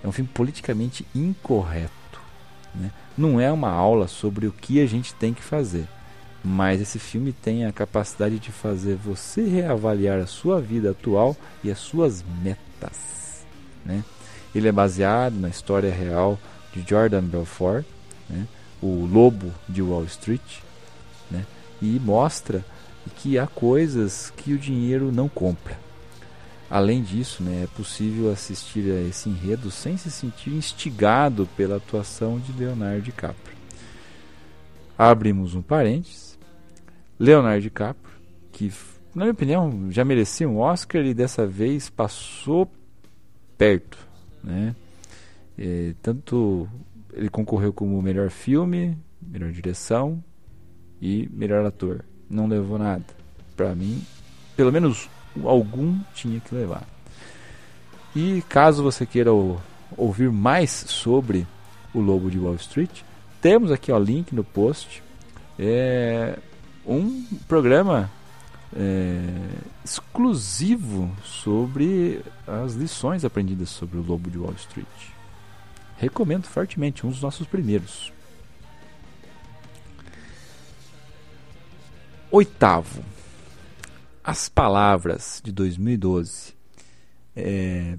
É 0.03 0.09
um 0.09 0.13
filme 0.13 0.31
politicamente 0.33 1.07
incorreto. 1.15 1.91
Né? 2.75 2.91
Não 3.17 3.41
é 3.41 3.53
uma 3.53 3.71
aula 3.71 4.09
sobre 4.09 4.47
o 4.47 4.53
que 4.53 4.81
a 4.81 4.87
gente 4.87 5.13
tem 5.15 5.35
que 5.35 5.43
fazer 5.43 5.87
mas 6.43 6.81
esse 6.81 6.99
filme 6.99 7.33
tem 7.33 7.67
a 7.67 7.73
capacidade 7.73 8.39
de 8.39 8.51
fazer 8.51 8.97
você 8.97 9.43
reavaliar 9.43 10.19
a 10.19 10.27
sua 10.27 10.61
vida 10.61 10.91
atual 10.91 11.37
e 11.63 11.71
as 11.71 11.79
suas 11.79 12.25
metas. 12.43 13.45
Né? 13.85 14.03
Ele 14.55 14.69
é 14.69 14.73
baseado 14.73 15.35
na 15.35 15.49
história 15.49 15.93
real 15.93 16.39
de 16.73 16.85
Jordan 16.89 17.23
Belfort, 17.23 17.85
né? 18.29 18.47
o 18.81 19.07
lobo 19.07 19.53
de 19.69 19.83
Wall 19.83 20.05
Street, 20.05 20.61
né? 21.31 21.45
e 21.83 21.99
mostra 22.01 22.65
que 23.17 23.39
há 23.39 23.47
coisas 23.47 24.33
que 24.37 24.53
o 24.55 24.59
dinheiro 24.59 25.13
não 25.13 25.29
compra. 25.29 25.79
Além 26.71 27.03
disso, 27.03 27.43
né, 27.43 27.65
é 27.65 27.67
possível 27.67 28.31
assistir 28.31 28.93
a 28.93 29.09
esse 29.09 29.29
enredo 29.29 29.73
sem 29.73 29.97
se 29.97 30.09
sentir 30.09 30.51
instigado 30.51 31.49
pela 31.57 31.77
atuação 31.77 32.39
de 32.39 32.53
Leonardo 32.53 33.03
DiCaprio. 33.03 33.57
Abrimos 34.97 35.57
um 35.57 35.63
parênteses 35.63 36.30
Leonardo 37.21 37.61
DiCaprio, 37.61 38.15
que 38.51 38.73
na 39.15 39.25
minha 39.25 39.33
opinião 39.33 39.91
já 39.91 40.03
merecia 40.07 40.49
um 40.49 40.59
Oscar 40.59 41.05
e 41.05 41.13
dessa 41.13 41.47
vez 41.47 41.91
passou 41.91 42.73
perto, 43.59 43.99
né? 44.43 44.75
E, 45.59 45.95
tanto 46.01 46.67
ele 47.13 47.29
concorreu 47.29 47.75
como 47.75 48.01
melhor 48.01 48.31
filme, 48.31 48.97
melhor 49.21 49.53
direção 49.53 50.25
e 51.03 51.29
melhor 51.31 51.67
ator. 51.67 52.03
Não 52.29 52.47
levou 52.47 52.79
nada. 52.79 53.05
Para 53.55 53.75
mim, 53.75 54.03
pelo 54.57 54.73
menos 54.73 55.11
algum 55.45 56.01
tinha 56.15 56.41
que 56.41 56.55
levar. 56.55 56.89
E 58.17 58.43
caso 58.49 58.83
você 58.83 59.05
queira 59.05 59.31
ouvir 59.95 60.31
mais 60.31 60.71
sobre 60.71 61.47
o 61.93 62.01
Lobo 62.01 62.31
de 62.31 62.39
Wall 62.39 62.55
Street, 62.55 63.03
temos 63.43 63.71
aqui 63.71 63.93
o 63.93 63.99
link 63.99 64.35
no 64.35 64.43
post. 64.43 65.03
É, 65.59 66.39
um 66.87 67.25
programa 67.47 68.11
é, 68.75 69.23
exclusivo 69.85 71.11
sobre 71.25 72.23
as 72.47 72.75
lições 72.75 73.25
aprendidas 73.25 73.71
sobre 73.71 73.99
o 73.99 74.03
Lobo 74.03 74.31
de 74.31 74.39
Wall 74.39 74.55
Street. 74.55 74.87
Recomendo 75.97 76.47
fortemente, 76.47 77.07
um 77.07 77.11
dos 77.11 77.21
nossos 77.21 77.47
primeiros. 77.47 78.13
Oitavo, 82.31 83.03
As 84.23 84.49
Palavras 84.49 85.43
de 85.45 85.53
2012. 85.53 86.55
É, 87.35 87.97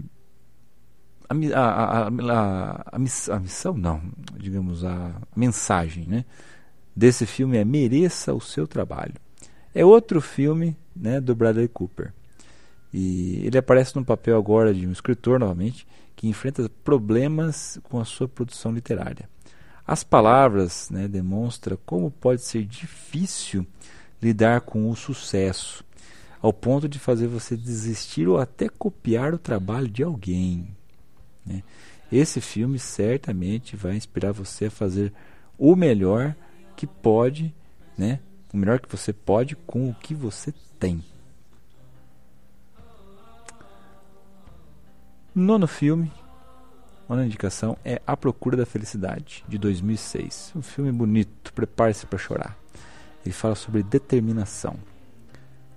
a, 1.30 1.60
a, 1.60 2.08
a, 2.08 2.96
a, 2.96 3.00
missão, 3.40 3.74
não, 3.78 4.02
digamos, 4.38 4.84
a 4.84 5.14
mensagem, 5.36 6.06
né? 6.06 6.26
Desse 6.96 7.26
filme 7.26 7.58
é 7.58 7.66
Mereça 7.66 8.34
o 8.34 8.42
Seu 8.42 8.68
Trabalho. 8.68 9.16
É 9.74 9.86
outro 9.86 10.20
filme 10.20 10.76
né, 10.96 11.22
do 11.22 11.36
Bradley 11.36 11.68
Cooper. 11.68 12.14
E 12.94 13.42
ele 13.46 13.58
aparece 13.58 13.96
no 13.96 14.04
papel 14.04 14.38
agora 14.38 14.74
de 14.74 14.86
um 14.86 14.92
escritor, 14.92 15.40
novamente, 15.40 15.88
que 16.16 16.28
enfrenta 16.28 16.70
problemas 16.84 17.80
com 17.84 18.00
a 18.00 18.06
sua 18.06 18.28
produção 18.28 18.72
literária. 18.74 19.30
As 19.88 20.04
palavras 20.04 20.90
né, 20.90 21.08
demonstram 21.08 21.78
como 21.86 22.12
pode 22.12 22.42
ser 22.42 22.64
difícil 22.64 23.66
lidar 24.22 24.62
com 24.62 24.90
o 24.90 24.96
sucesso, 24.96 25.84
ao 26.42 26.54
ponto 26.54 26.88
de 26.88 27.00
fazer 27.00 27.28
você 27.28 27.56
desistir 27.56 28.28
ou 28.28 28.38
até 28.38 28.70
copiar 28.70 29.34
o 29.34 29.38
trabalho 29.38 29.88
de 29.88 30.04
alguém. 30.04 30.68
Né? 31.46 31.64
Esse 32.12 32.42
filme 32.42 32.78
certamente 32.78 33.76
vai 33.76 33.96
inspirar 33.96 34.32
você 34.32 34.66
a 34.66 34.72
fazer 34.72 35.14
o 35.58 35.76
melhor 35.76 36.36
que 36.82 36.88
pode, 36.88 37.54
né? 37.96 38.20
O 38.52 38.58
melhor 38.58 38.80
que 38.80 38.90
você 38.90 39.14
pode 39.14 39.56
com 39.56 39.88
o 39.88 39.94
que 39.94 40.16
você 40.16 40.52
tem. 40.80 41.04
Nono 45.36 45.68
filme, 45.68 46.12
nona 47.08 47.24
indicação 47.24 47.78
é 47.86 48.02
A 48.08 48.18
Procura 48.18 48.58
da 48.58 48.66
Felicidade, 48.66 49.46
de 49.48 49.60
2006. 49.60 50.54
Um 50.56 50.64
filme 50.64 50.92
bonito, 50.92 51.54
prepare-se 51.54 52.08
para 52.08 52.18
chorar. 52.18 52.58
Ele 53.24 53.32
fala 53.32 53.54
sobre 53.54 53.84
determinação. 53.84 54.76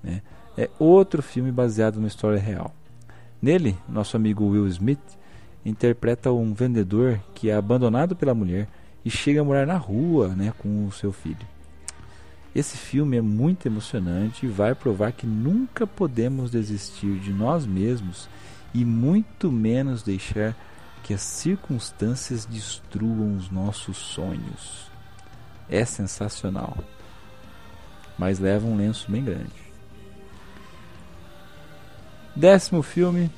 Né? 0.02 0.22
É 0.56 0.70
outro 0.78 1.22
filme 1.22 1.52
baseado 1.52 1.96
numa 1.96 2.08
história 2.08 2.40
real. 2.40 2.74
Nele, 3.42 3.76
nosso 3.86 4.16
amigo 4.16 4.46
Will 4.46 4.66
Smith 4.68 5.18
interpreta 5.66 6.32
um 6.32 6.54
vendedor 6.54 7.20
que 7.34 7.50
é 7.50 7.54
abandonado 7.54 8.16
pela 8.16 8.32
mulher 8.32 8.66
e 9.04 9.10
chega 9.10 9.40
a 9.40 9.44
morar 9.44 9.66
na 9.66 9.76
rua 9.76 10.28
né, 10.28 10.52
com 10.58 10.86
o 10.86 10.92
seu 10.92 11.12
filho. 11.12 11.46
Esse 12.54 12.76
filme 12.76 13.16
é 13.16 13.20
muito 13.20 13.66
emocionante 13.66 14.46
e 14.46 14.48
vai 14.48 14.74
provar 14.74 15.12
que 15.12 15.26
nunca 15.26 15.86
podemos 15.86 16.50
desistir 16.50 17.18
de 17.18 17.32
nós 17.32 17.66
mesmos 17.66 18.28
e 18.72 18.84
muito 18.84 19.50
menos 19.50 20.02
deixar 20.02 20.56
que 21.02 21.12
as 21.12 21.20
circunstâncias 21.20 22.46
destruam 22.46 23.36
os 23.36 23.50
nossos 23.50 23.96
sonhos. 23.96 24.90
É 25.68 25.84
sensacional, 25.84 26.76
mas 28.16 28.38
leva 28.38 28.66
um 28.66 28.76
lenço 28.76 29.10
bem 29.10 29.24
grande. 29.24 29.64
Décimo 32.36 32.82
filme, 32.82 33.30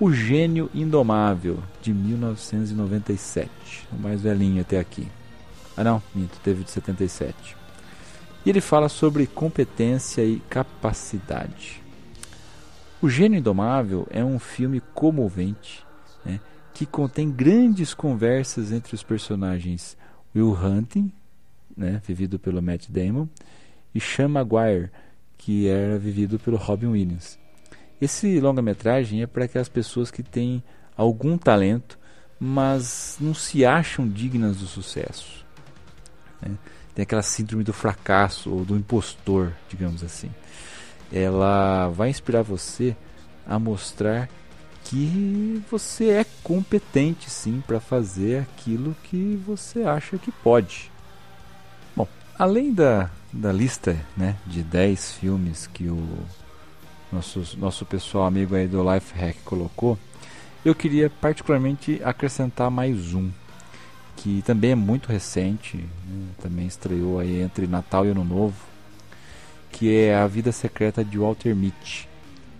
O 0.00 0.12
Gênio 0.12 0.68
Indomável, 0.74 1.62
de 1.80 1.94
1997, 1.94 3.48
o 3.92 3.96
mais 3.96 4.20
velhinho 4.20 4.60
até 4.60 4.80
aqui. 4.80 5.06
Ah 5.76 5.84
não, 5.84 6.02
minto, 6.12 6.36
teve 6.42 6.64
de 6.64 6.70
77. 6.72 7.56
E 8.44 8.50
ele 8.50 8.60
fala 8.60 8.88
sobre 8.88 9.24
competência 9.26 10.24
e 10.24 10.40
capacidade. 10.50 11.80
O 13.00 13.08
Gênio 13.08 13.38
Indomável 13.38 14.06
é 14.10 14.24
um 14.24 14.38
filme 14.38 14.80
comovente 14.94 15.84
né, 16.24 16.40
que 16.72 16.84
contém 16.84 17.30
grandes 17.30 17.94
conversas 17.94 18.72
entre 18.72 18.96
os 18.96 19.02
personagens 19.02 19.96
Will 20.34 20.52
Hunting, 20.52 21.12
né, 21.76 22.02
vivido 22.04 22.36
pelo 22.36 22.60
Matt 22.60 22.88
Damon, 22.88 23.28
e 23.94 24.00
Sean 24.00 24.28
Maguire, 24.28 24.90
que 25.38 25.68
era 25.68 25.96
vivido 25.98 26.36
pelo 26.36 26.56
Robin 26.56 26.88
Williams. 26.88 27.38
Esse 28.00 28.40
longa-metragem 28.40 29.22
é 29.22 29.26
para 29.26 29.44
aquelas 29.44 29.68
pessoas 29.68 30.10
que 30.10 30.22
têm 30.22 30.62
algum 30.96 31.38
talento, 31.38 31.98
mas 32.38 33.16
não 33.20 33.34
se 33.34 33.64
acham 33.64 34.08
dignas 34.08 34.58
do 34.58 34.66
sucesso. 34.66 35.44
Né? 36.42 36.56
tem 36.94 37.02
aquela 37.02 37.22
síndrome 37.22 37.64
do 37.64 37.72
fracasso 37.72 38.50
ou 38.50 38.64
do 38.64 38.76
impostor, 38.76 39.52
digamos 39.68 40.04
assim. 40.04 40.30
Ela 41.12 41.88
vai 41.88 42.08
inspirar 42.08 42.42
você 42.42 42.96
a 43.46 43.58
mostrar 43.58 44.28
que 44.84 45.62
você 45.70 46.10
é 46.10 46.26
competente 46.42 47.28
sim 47.28 47.62
para 47.66 47.80
fazer 47.80 48.42
aquilo 48.42 48.94
que 49.02 49.40
você 49.44 49.82
acha 49.82 50.18
que 50.18 50.30
pode. 50.30 50.90
Bom, 51.96 52.06
além 52.38 52.72
da, 52.72 53.10
da 53.32 53.52
lista 53.52 53.98
né, 54.16 54.36
de 54.46 54.62
10 54.62 55.14
filmes 55.14 55.66
que 55.66 55.88
o 55.88 56.06
nosso, 57.14 57.56
nosso 57.58 57.86
pessoal 57.86 58.26
amigo 58.26 58.54
aí 58.54 58.66
do 58.66 58.82
Life 58.92 59.16
Hack 59.16 59.36
colocou, 59.44 59.98
eu 60.64 60.74
queria 60.74 61.08
particularmente 61.08 62.00
acrescentar 62.04 62.70
mais 62.70 63.14
um 63.14 63.30
que 64.16 64.42
também 64.42 64.70
é 64.70 64.74
muito 64.74 65.08
recente, 65.08 65.76
né? 65.76 66.28
também 66.40 66.66
estreou 66.66 67.18
aí 67.18 67.40
entre 67.42 67.66
Natal 67.66 68.06
e 68.06 68.10
Ano 68.10 68.24
Novo, 68.24 68.54
que 69.70 69.94
é 69.94 70.14
A 70.14 70.26
Vida 70.26 70.52
Secreta 70.52 71.04
de 71.04 71.18
Walter 71.18 71.54
Mitty. 71.54 72.08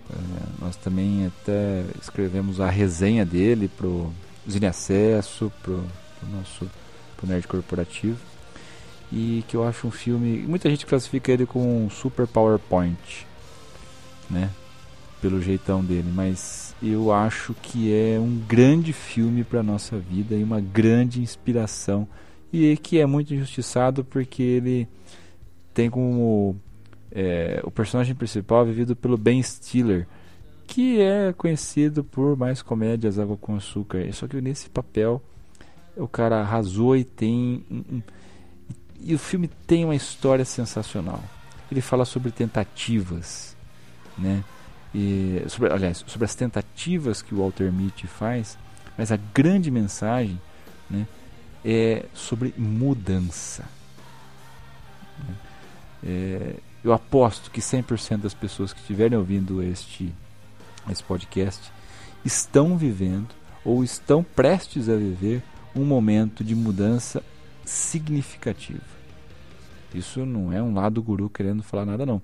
É, 0.09 0.63
nós 0.63 0.75
também 0.75 1.25
até 1.25 1.83
escrevemos 2.01 2.59
a 2.59 2.69
resenha 2.69 3.25
dele 3.25 3.67
pro 3.67 4.11
Zine 4.49 4.67
Acesso, 4.67 5.51
pro, 5.63 5.83
pro 6.19 6.29
nosso 6.29 6.69
pro 7.17 7.25
Nerd 7.25 7.47
Corporativo. 7.47 8.19
E 9.11 9.43
que 9.47 9.55
eu 9.55 9.67
acho 9.67 9.87
um 9.87 9.91
filme. 9.91 10.39
Muita 10.39 10.69
gente 10.69 10.85
classifica 10.85 11.31
ele 11.31 11.45
com 11.45 11.85
um 11.85 11.89
super 11.89 12.27
PowerPoint, 12.27 13.25
né? 14.29 14.49
Pelo 15.21 15.41
jeitão 15.41 15.83
dele, 15.83 16.11
mas 16.13 16.75
eu 16.81 17.11
acho 17.11 17.53
que 17.61 17.93
é 17.93 18.19
um 18.19 18.37
grande 18.47 18.93
filme 18.93 19.43
para 19.43 19.63
nossa 19.63 19.97
vida 19.97 20.35
e 20.35 20.43
uma 20.43 20.59
grande 20.59 21.21
inspiração 21.21 22.07
e 22.51 22.77
que 22.77 22.99
é 22.99 23.05
muito 23.05 23.33
injustiçado 23.33 24.03
porque 24.03 24.41
ele 24.41 24.87
tem 25.73 25.89
como 25.89 26.55
é, 27.11 27.59
o 27.63 27.71
personagem 27.71 28.15
principal 28.15 28.65
vivido 28.65 28.95
pelo 28.95 29.17
Ben 29.17 29.41
Stiller 29.41 30.07
que 30.67 30.99
é 31.01 31.33
conhecido 31.33 32.03
por 32.03 32.37
mais 32.37 32.61
comédias 32.61 33.19
Água 33.19 33.37
com 33.37 33.55
Açúcar 33.55 34.07
só 34.13 34.27
que 34.27 34.39
nesse 34.41 34.69
papel 34.69 35.21
o 35.95 36.07
cara 36.07 36.41
arrasou 36.41 36.95
e 36.95 37.03
tem 37.03 37.63
e 39.01 39.13
o 39.13 39.19
filme 39.19 39.49
tem 39.67 39.85
uma 39.85 39.95
história 39.95 40.45
sensacional 40.45 41.23
ele 41.71 41.81
fala 41.81 42.05
sobre 42.05 42.31
tentativas 42.31 43.54
né 44.17 44.43
e 44.93 45.43
sobre, 45.49 45.73
aliás, 45.73 46.05
sobre 46.07 46.23
as 46.23 46.33
tentativas 46.33 47.21
que 47.21 47.35
o 47.35 47.39
Walter 47.39 47.69
Mitty 47.69 48.07
faz, 48.07 48.57
mas 48.97 49.11
a 49.11 49.17
grande 49.17 49.69
mensagem 49.69 50.39
né, 50.89 51.05
é 51.65 52.05
sobre 52.13 52.53
mudança. 52.57 53.65
É, 56.01 56.55
eu 56.81 56.93
aposto 56.93 57.51
que 57.51 57.59
100% 57.59 58.19
das 58.19 58.33
pessoas 58.33 58.71
que 58.71 58.79
estiverem 58.79 59.17
ouvindo 59.17 59.61
este, 59.61 60.13
este 60.89 61.03
podcast 61.03 61.69
estão 62.23 62.77
vivendo 62.77 63.35
ou 63.65 63.83
estão 63.83 64.23
prestes 64.23 64.87
a 64.87 64.95
viver 64.95 65.43
um 65.75 65.83
momento 65.83 66.41
de 66.41 66.55
mudança 66.55 67.21
significativa. 67.65 68.95
Isso 69.93 70.25
não 70.25 70.53
é 70.53 70.61
um 70.61 70.73
lado 70.73 71.01
guru 71.01 71.29
querendo 71.29 71.63
falar 71.63 71.85
nada, 71.85 72.05
não. 72.05 72.21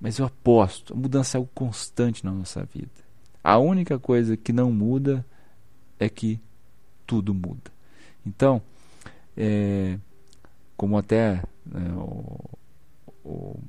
Mas 0.00 0.18
eu 0.18 0.26
aposto, 0.26 0.94
a 0.94 0.96
mudança 0.96 1.36
é 1.36 1.38
algo 1.38 1.50
constante 1.54 2.24
na 2.24 2.30
nossa 2.30 2.64
vida. 2.64 2.90
A 3.42 3.58
única 3.58 3.98
coisa 3.98 4.36
que 4.36 4.52
não 4.52 4.70
muda 4.70 5.24
é 5.98 6.08
que 6.08 6.40
tudo 7.06 7.34
muda. 7.34 7.70
Então, 8.24 8.62
é, 9.36 9.98
como 10.76 10.96
até 10.96 11.42
né, 11.66 11.92
o, 11.96 12.38
o, 13.24 13.60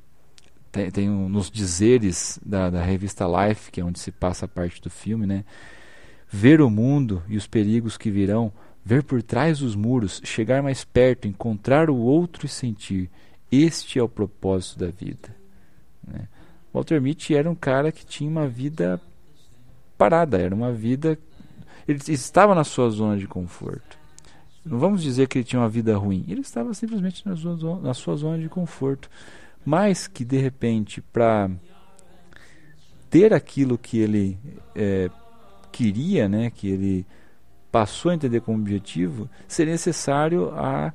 tem, 0.70 0.90
tem 0.90 1.10
um, 1.10 1.28
nos 1.28 1.50
dizeres 1.50 2.38
da, 2.44 2.70
da 2.70 2.82
revista 2.82 3.24
Life, 3.26 3.70
que 3.70 3.80
é 3.80 3.84
onde 3.84 3.98
se 3.98 4.12
passa 4.12 4.44
a 4.44 4.48
parte 4.48 4.80
do 4.80 4.90
filme, 4.90 5.26
né? 5.26 5.44
Ver 6.28 6.60
o 6.60 6.70
mundo 6.70 7.22
e 7.28 7.36
os 7.36 7.46
perigos 7.46 7.96
que 7.96 8.10
virão, 8.10 8.52
ver 8.84 9.02
por 9.02 9.22
trás 9.22 9.58
dos 9.58 9.74
muros, 9.74 10.20
chegar 10.24 10.62
mais 10.62 10.84
perto, 10.84 11.26
encontrar 11.26 11.90
o 11.90 11.96
outro 11.96 12.46
e 12.46 12.48
sentir. 12.48 13.10
Este 13.50 13.98
é 13.98 14.02
o 14.02 14.08
propósito 14.08 14.78
da 14.78 14.90
vida. 14.90 15.39
Né? 16.12 16.28
Walter 16.72 17.00
Mitty 17.00 17.34
era 17.34 17.50
um 17.50 17.54
cara 17.54 17.90
que 17.90 18.04
tinha 18.04 18.30
uma 18.30 18.46
vida 18.46 19.00
parada, 19.96 20.38
era 20.38 20.54
uma 20.54 20.72
vida. 20.72 21.18
Ele 21.86 22.00
estava 22.08 22.54
na 22.54 22.64
sua 22.64 22.90
zona 22.90 23.16
de 23.16 23.26
conforto. 23.26 23.98
Não 24.64 24.78
vamos 24.78 25.02
dizer 25.02 25.26
que 25.26 25.38
ele 25.38 25.44
tinha 25.44 25.60
uma 25.60 25.68
vida 25.68 25.96
ruim, 25.96 26.24
ele 26.28 26.42
estava 26.42 26.74
simplesmente 26.74 27.26
na 27.26 27.34
sua, 27.34 27.80
na 27.80 27.94
sua 27.94 28.16
zona 28.16 28.38
de 28.38 28.48
conforto. 28.48 29.08
Mas 29.64 30.06
que 30.06 30.24
de 30.24 30.38
repente, 30.38 31.00
para 31.00 31.50
ter 33.08 33.32
aquilo 33.34 33.76
que 33.76 33.98
ele 33.98 34.38
é, 34.74 35.10
queria, 35.72 36.28
né, 36.28 36.50
que 36.50 36.68
ele 36.68 37.06
passou 37.70 38.10
a 38.10 38.14
entender 38.14 38.40
como 38.40 38.58
objetivo, 38.58 39.28
seria 39.46 39.72
necessário 39.72 40.50
a, 40.54 40.92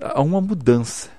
a 0.00 0.22
uma 0.22 0.40
mudança. 0.40 1.10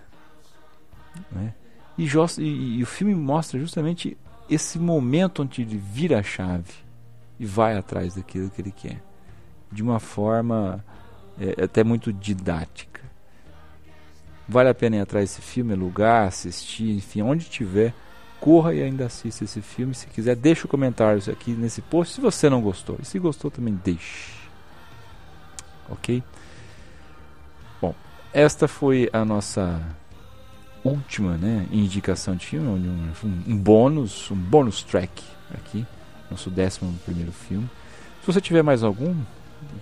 Né? 1.31 1.53
E, 1.97 2.05
e, 2.05 2.77
e, 2.77 2.83
o 2.83 2.85
filme 2.85 3.15
mostra 3.15 3.59
justamente 3.59 4.17
esse 4.49 4.77
momento 4.77 5.43
onde 5.43 5.61
ele 5.61 5.77
vira 5.77 6.19
a 6.19 6.23
chave 6.23 6.73
e 7.39 7.45
vai 7.45 7.77
atrás 7.77 8.15
daquilo 8.15 8.49
que 8.49 8.61
ele 8.61 8.71
quer. 8.71 9.01
De 9.71 9.81
uma 9.83 9.99
forma 9.99 10.83
é, 11.39 11.63
até 11.63 11.83
muito 11.83 12.13
didática. 12.13 13.01
Vale 14.47 14.69
a 14.69 14.73
pena 14.73 14.95
ir 14.95 15.01
atrás 15.01 15.29
desse 15.29 15.41
filme, 15.41 15.73
alugar, 15.73 16.27
assistir, 16.27 16.95
enfim, 16.95 17.21
onde 17.21 17.49
tiver, 17.49 17.93
corra 18.39 18.73
e 18.73 18.81
ainda 18.81 19.05
assista 19.05 19.43
esse 19.43 19.61
filme. 19.61 19.93
Se 19.93 20.07
quiser, 20.07 20.35
deixa 20.35 20.65
o 20.65 20.69
comentário 20.69 21.21
aqui 21.29 21.51
nesse 21.51 21.81
post 21.81 22.15
se 22.15 22.21
você 22.21 22.49
não 22.49 22.61
gostou. 22.61 22.97
E 23.01 23.05
se 23.05 23.19
gostou 23.19 23.51
também 23.51 23.77
deixe. 23.83 24.33
Ok? 25.89 26.23
Bom, 27.81 27.93
esta 28.33 28.67
foi 28.67 29.09
a 29.11 29.25
nossa 29.25 29.81
última 30.87 31.37
né, 31.37 31.65
indicação 31.71 32.35
de 32.35 32.45
filme, 32.45 32.67
um, 32.67 33.11
um 33.47 33.57
bônus, 33.57 34.29
um 34.31 34.35
bônus 34.35 34.83
track 34.83 35.23
aqui, 35.53 35.85
nosso 36.29 36.49
décimo 36.49 36.93
primeiro 37.05 37.31
filme. 37.31 37.69
Se 38.21 38.27
você 38.27 38.41
tiver 38.41 38.63
mais 38.63 38.83
algum, 38.83 39.15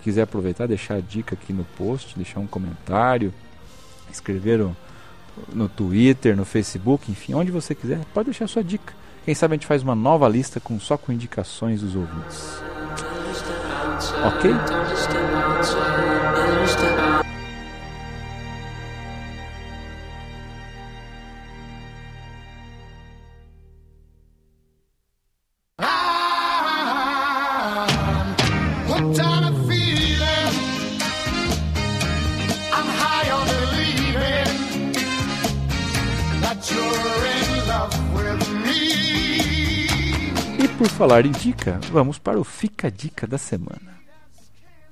quiser 0.03 0.23
aproveitar, 0.23 0.67
deixar 0.67 0.95
a 0.95 1.01
dica 1.01 1.35
aqui 1.35 1.51
no 1.51 1.63
post, 1.77 2.15
deixar 2.15 2.39
um 2.39 2.47
comentário, 2.47 3.33
escrever 4.11 4.59
no, 4.59 4.75
no 5.53 5.69
Twitter, 5.69 6.35
no 6.35 6.45
Facebook, 6.45 7.11
enfim, 7.11 7.33
onde 7.33 7.51
você 7.51 7.73
quiser, 7.73 7.99
pode 8.13 8.25
deixar 8.25 8.45
a 8.45 8.47
sua 8.47 8.63
dica. 8.63 8.93
Quem 9.25 9.33
sabe 9.33 9.53
a 9.53 9.57
gente 9.57 9.67
faz 9.67 9.81
uma 9.81 9.95
nova 9.95 10.27
lista 10.29 10.59
com 10.59 10.79
só 10.79 10.97
com 10.97 11.11
indicações 11.11 11.81
dos 11.81 11.95
ouvintes. 11.95 12.61
Ok? 14.23 14.51
Por 40.77 40.89
falar 40.89 41.25
em 41.25 41.31
dica, 41.31 41.79
vamos 41.91 42.19
para 42.19 42.39
o 42.39 42.43
Fica 42.43 42.91
Dica 42.91 43.25
da 43.25 43.37
semana. 43.37 43.97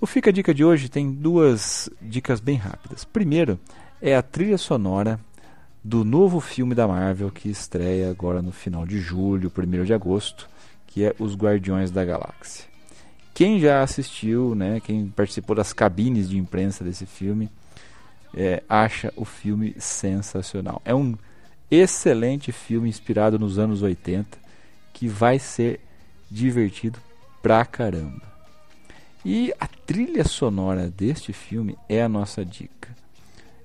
O 0.02 0.08
Fica 0.08 0.32
Dica 0.32 0.54
de 0.54 0.63
hoje 0.63 0.89
tem 0.89 1.12
duas 1.12 1.89
dicas 2.02 2.39
bem 2.39 2.56
rápidas. 2.58 3.04
Primeiro 3.04 3.60
é 4.02 4.16
a 4.16 4.22
trilha 4.22 4.58
sonora 4.58 5.20
do 5.84 6.04
novo 6.04 6.39
filme 6.39 6.74
da 6.74 6.88
Marvel 6.88 7.30
que 7.30 7.50
estreia 7.50 8.10
agora 8.10 8.42
no 8.42 8.52
final 8.52 8.88
de 8.88 8.98
julho, 8.98 9.52
1 9.56 9.84
de 9.84 9.94
agosto, 9.94 10.50
que 10.88 11.04
é 11.04 11.13
Os 11.20 11.36
Guardiões 11.36 11.92
da 11.92 12.04
Galáxia. 12.04 12.73
Quem 13.34 13.60
já 13.60 13.82
assistiu, 13.82 14.54
né, 14.54 14.80
quem 14.80 15.08
participou 15.08 15.56
das 15.56 15.74
cabines 15.74 16.30
de 16.30 16.38
imprensa 16.38 16.84
desse 16.84 17.06
filme, 17.06 17.50
é, 18.36 18.62
acha 18.69 19.12
o 19.15 19.26
filme 19.26 19.76
sensacional. 19.80 20.82
É 20.86 20.93
um 20.93 21.15
excelente 21.69 22.52
filme 22.52 22.89
inspirado 22.89 23.39
nos 23.39 23.58
anos 23.58 23.82
80 23.82 24.38
que 24.93 25.08
vai 25.08 25.39
ser 25.39 25.80
divertido 26.30 27.00
pra 27.41 27.65
caramba. 27.65 28.22
E 29.26 29.54
a 29.60 29.67
trilha 29.67 30.24
sonora 30.24 30.89
deste 30.89 31.34
filme 31.34 31.78
é 31.88 32.04
a 32.04 32.10
nossa 32.10 32.43
dica. 32.46 32.96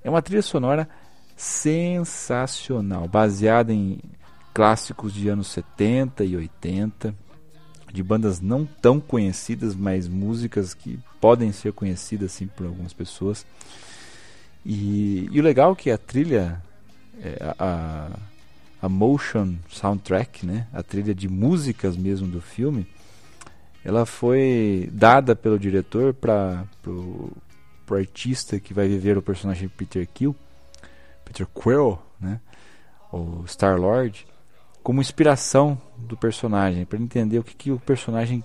É 0.03 0.09
uma 0.09 0.21
trilha 0.21 0.41
sonora 0.41 0.87
sensacional, 1.35 3.07
baseada 3.07 3.73
em 3.73 3.99
clássicos 4.53 5.13
de 5.13 5.29
anos 5.29 5.47
70 5.47 6.23
e 6.23 6.35
80, 6.35 7.13
de 7.91 8.03
bandas 8.03 8.39
não 8.39 8.65
tão 8.65 8.99
conhecidas, 8.99 9.75
mas 9.75 10.07
músicas 10.07 10.73
que 10.73 10.99
podem 11.19 11.51
ser 11.51 11.73
conhecidas 11.73 12.33
assim 12.33 12.47
por 12.47 12.65
algumas 12.65 12.93
pessoas. 12.93 13.45
E, 14.65 15.27
e 15.31 15.39
o 15.39 15.43
legal 15.43 15.73
é 15.73 15.75
que 15.75 15.91
a 15.91 15.97
trilha, 15.97 16.61
é, 17.21 17.53
a, 17.57 18.09
a 18.81 18.89
motion 18.89 19.55
soundtrack, 19.69 20.45
né, 20.45 20.67
a 20.73 20.83
trilha 20.83 21.13
de 21.15 21.27
músicas 21.27 21.97
mesmo 21.97 22.27
do 22.27 22.41
filme, 22.41 22.87
ela 23.83 24.05
foi 24.05 24.89
dada 24.91 25.35
pelo 25.35 25.57
diretor 25.57 26.13
para 26.13 26.65
o 26.85 27.31
artista 27.91 28.59
que 28.59 28.73
vai 28.73 28.87
viver 28.87 29.17
o 29.17 29.21
personagem 29.21 29.67
Peter 29.69 30.07
Quill, 30.13 30.35
Peter 31.25 31.47
Quill, 31.47 31.97
né, 32.19 32.39
o 33.11 33.43
Star 33.47 33.79
Lord, 33.79 34.27
como 34.83 35.01
inspiração 35.01 35.79
do 35.97 36.17
personagem, 36.17 36.85
para 36.85 36.99
entender 36.99 37.39
o 37.39 37.43
que, 37.43 37.55
que 37.55 37.71
o 37.71 37.79
personagem, 37.79 38.43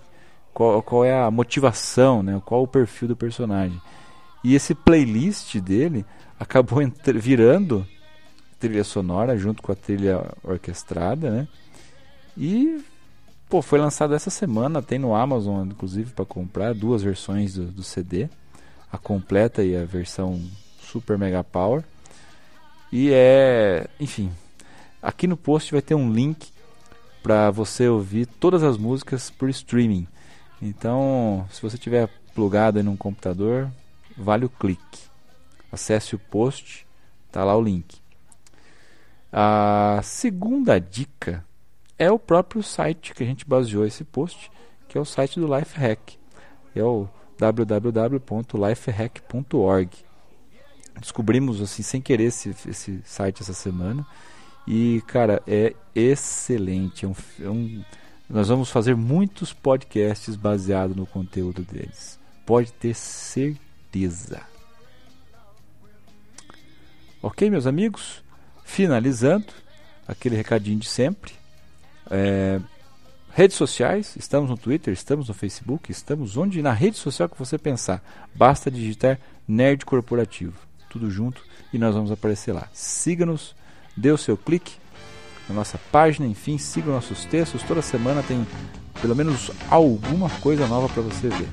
qual, 0.52 0.82
qual 0.82 1.04
é 1.04 1.12
a 1.12 1.30
motivação, 1.30 2.22
né, 2.22 2.40
qual 2.44 2.62
o 2.62 2.68
perfil 2.68 3.08
do 3.08 3.16
personagem. 3.16 3.80
E 4.42 4.54
esse 4.54 4.74
playlist 4.74 5.56
dele 5.58 6.04
acabou 6.38 6.80
virando 7.14 7.86
trilha 8.58 8.84
sonora 8.84 9.36
junto 9.36 9.62
com 9.62 9.72
a 9.72 9.74
trilha 9.74 10.22
orquestrada, 10.42 11.30
né? 11.30 11.48
E 12.36 12.82
pô, 13.48 13.62
foi 13.62 13.78
lançado 13.78 14.14
essa 14.14 14.30
semana, 14.30 14.82
tem 14.82 14.98
no 14.98 15.14
Amazon 15.14 15.66
inclusive 15.66 16.12
para 16.12 16.24
comprar 16.24 16.74
duas 16.74 17.02
versões 17.02 17.54
do, 17.54 17.66
do, 17.66 17.82
CD, 17.82 18.28
a 18.90 18.98
completa 18.98 19.62
e 19.62 19.76
a 19.76 19.84
versão 19.84 20.40
Super 20.80 21.16
Mega 21.18 21.44
Power. 21.44 21.84
E 22.92 23.10
é, 23.12 23.86
enfim, 24.00 24.30
aqui 25.04 25.26
no 25.26 25.36
post 25.36 25.70
vai 25.70 25.82
ter 25.82 25.94
um 25.94 26.10
link 26.10 26.48
para 27.22 27.50
você 27.50 27.86
ouvir 27.86 28.24
todas 28.26 28.62
as 28.62 28.78
músicas 28.78 29.28
por 29.30 29.50
streaming. 29.50 30.08
Então, 30.60 31.46
se 31.50 31.60
você 31.60 31.76
tiver 31.76 32.08
plugado 32.34 32.80
em 32.80 32.88
um 32.88 32.96
computador, 32.96 33.70
vale 34.16 34.46
o 34.46 34.48
clique. 34.48 35.04
Acesse 35.70 36.14
o 36.14 36.18
post, 36.18 36.86
tá 37.30 37.44
lá 37.44 37.54
o 37.54 37.62
link. 37.62 37.98
A 39.30 40.00
segunda 40.02 40.80
dica 40.80 41.44
é 41.98 42.10
o 42.10 42.18
próprio 42.18 42.62
site 42.62 43.12
que 43.14 43.22
a 43.22 43.26
gente 43.26 43.46
baseou 43.46 43.84
esse 43.84 44.04
post, 44.04 44.50
que 44.88 44.96
é 44.96 45.00
o 45.00 45.04
site 45.04 45.38
do 45.38 45.54
Lifehack. 45.54 46.18
É 46.74 46.82
o 46.82 47.06
www.lifehack.org. 47.38 49.90
Descobrimos 51.00 51.60
assim 51.60 51.82
sem 51.82 52.00
querer 52.00 52.24
esse, 52.24 52.56
esse 52.66 53.02
site 53.04 53.42
essa 53.42 53.52
semana 53.52 54.06
e 54.66 55.02
cara 55.06 55.42
é 55.46 55.74
excelente. 55.94 57.04
É 57.04 57.08
um, 57.08 57.14
é 57.40 57.48
um, 57.48 57.84
nós 58.28 58.48
vamos 58.48 58.70
fazer 58.70 58.96
muitos 58.96 59.52
podcasts 59.52 60.36
baseados 60.36 60.96
no 60.96 61.06
conteúdo 61.06 61.62
deles. 61.62 62.18
Pode 62.46 62.72
ter 62.72 62.94
certeza. 62.94 64.42
Ok, 67.22 67.48
meus 67.48 67.66
amigos? 67.66 68.22
Finalizando, 68.64 69.46
aquele 70.06 70.36
recadinho 70.36 70.78
de 70.78 70.88
sempre. 70.88 71.32
É, 72.10 72.60
redes 73.32 73.56
sociais, 73.56 74.14
estamos 74.16 74.50
no 74.50 74.56
Twitter, 74.56 74.92
estamos 74.92 75.28
no 75.28 75.34
Facebook, 75.34 75.90
estamos 75.90 76.36
onde 76.36 76.62
na 76.62 76.72
rede 76.72 76.96
social 76.96 77.28
que 77.28 77.38
você 77.38 77.58
pensar. 77.58 78.02
Basta 78.34 78.70
digitar 78.70 79.18
Nerd 79.48 79.84
Corporativo, 79.84 80.58
tudo 80.88 81.10
junto 81.10 81.42
e 81.72 81.78
nós 81.78 81.94
vamos 81.94 82.12
aparecer 82.12 82.52
lá. 82.52 82.68
Siga-nos, 82.72 83.56
dê 83.96 84.10
o 84.10 84.18
seu 84.18 84.36
clique 84.36 84.72
na 85.48 85.54
nossa 85.54 85.78
página, 85.92 86.26
enfim, 86.26 86.58
siga 86.58 86.90
nossos 86.90 87.24
textos. 87.24 87.62
Toda 87.62 87.82
semana 87.82 88.22
tem 88.22 88.46
pelo 89.00 89.14
menos 89.14 89.50
alguma 89.70 90.30
coisa 90.30 90.66
nova 90.66 90.88
para 90.88 91.02
você 91.02 91.28
ver. 91.28 91.48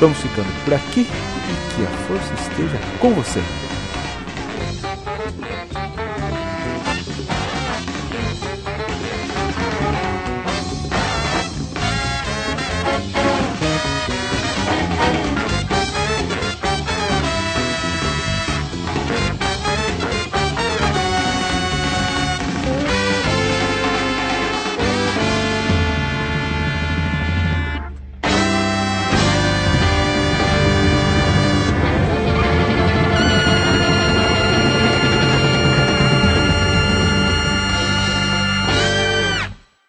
Vamos 0.00 0.18
ficando 0.18 0.64
por 0.64 0.74
aqui 0.74 1.00
e 1.00 1.74
que 1.74 1.84
a 1.84 2.06
força 2.06 2.34
esteja 2.34 2.78
com 3.00 3.12
você. 3.14 3.40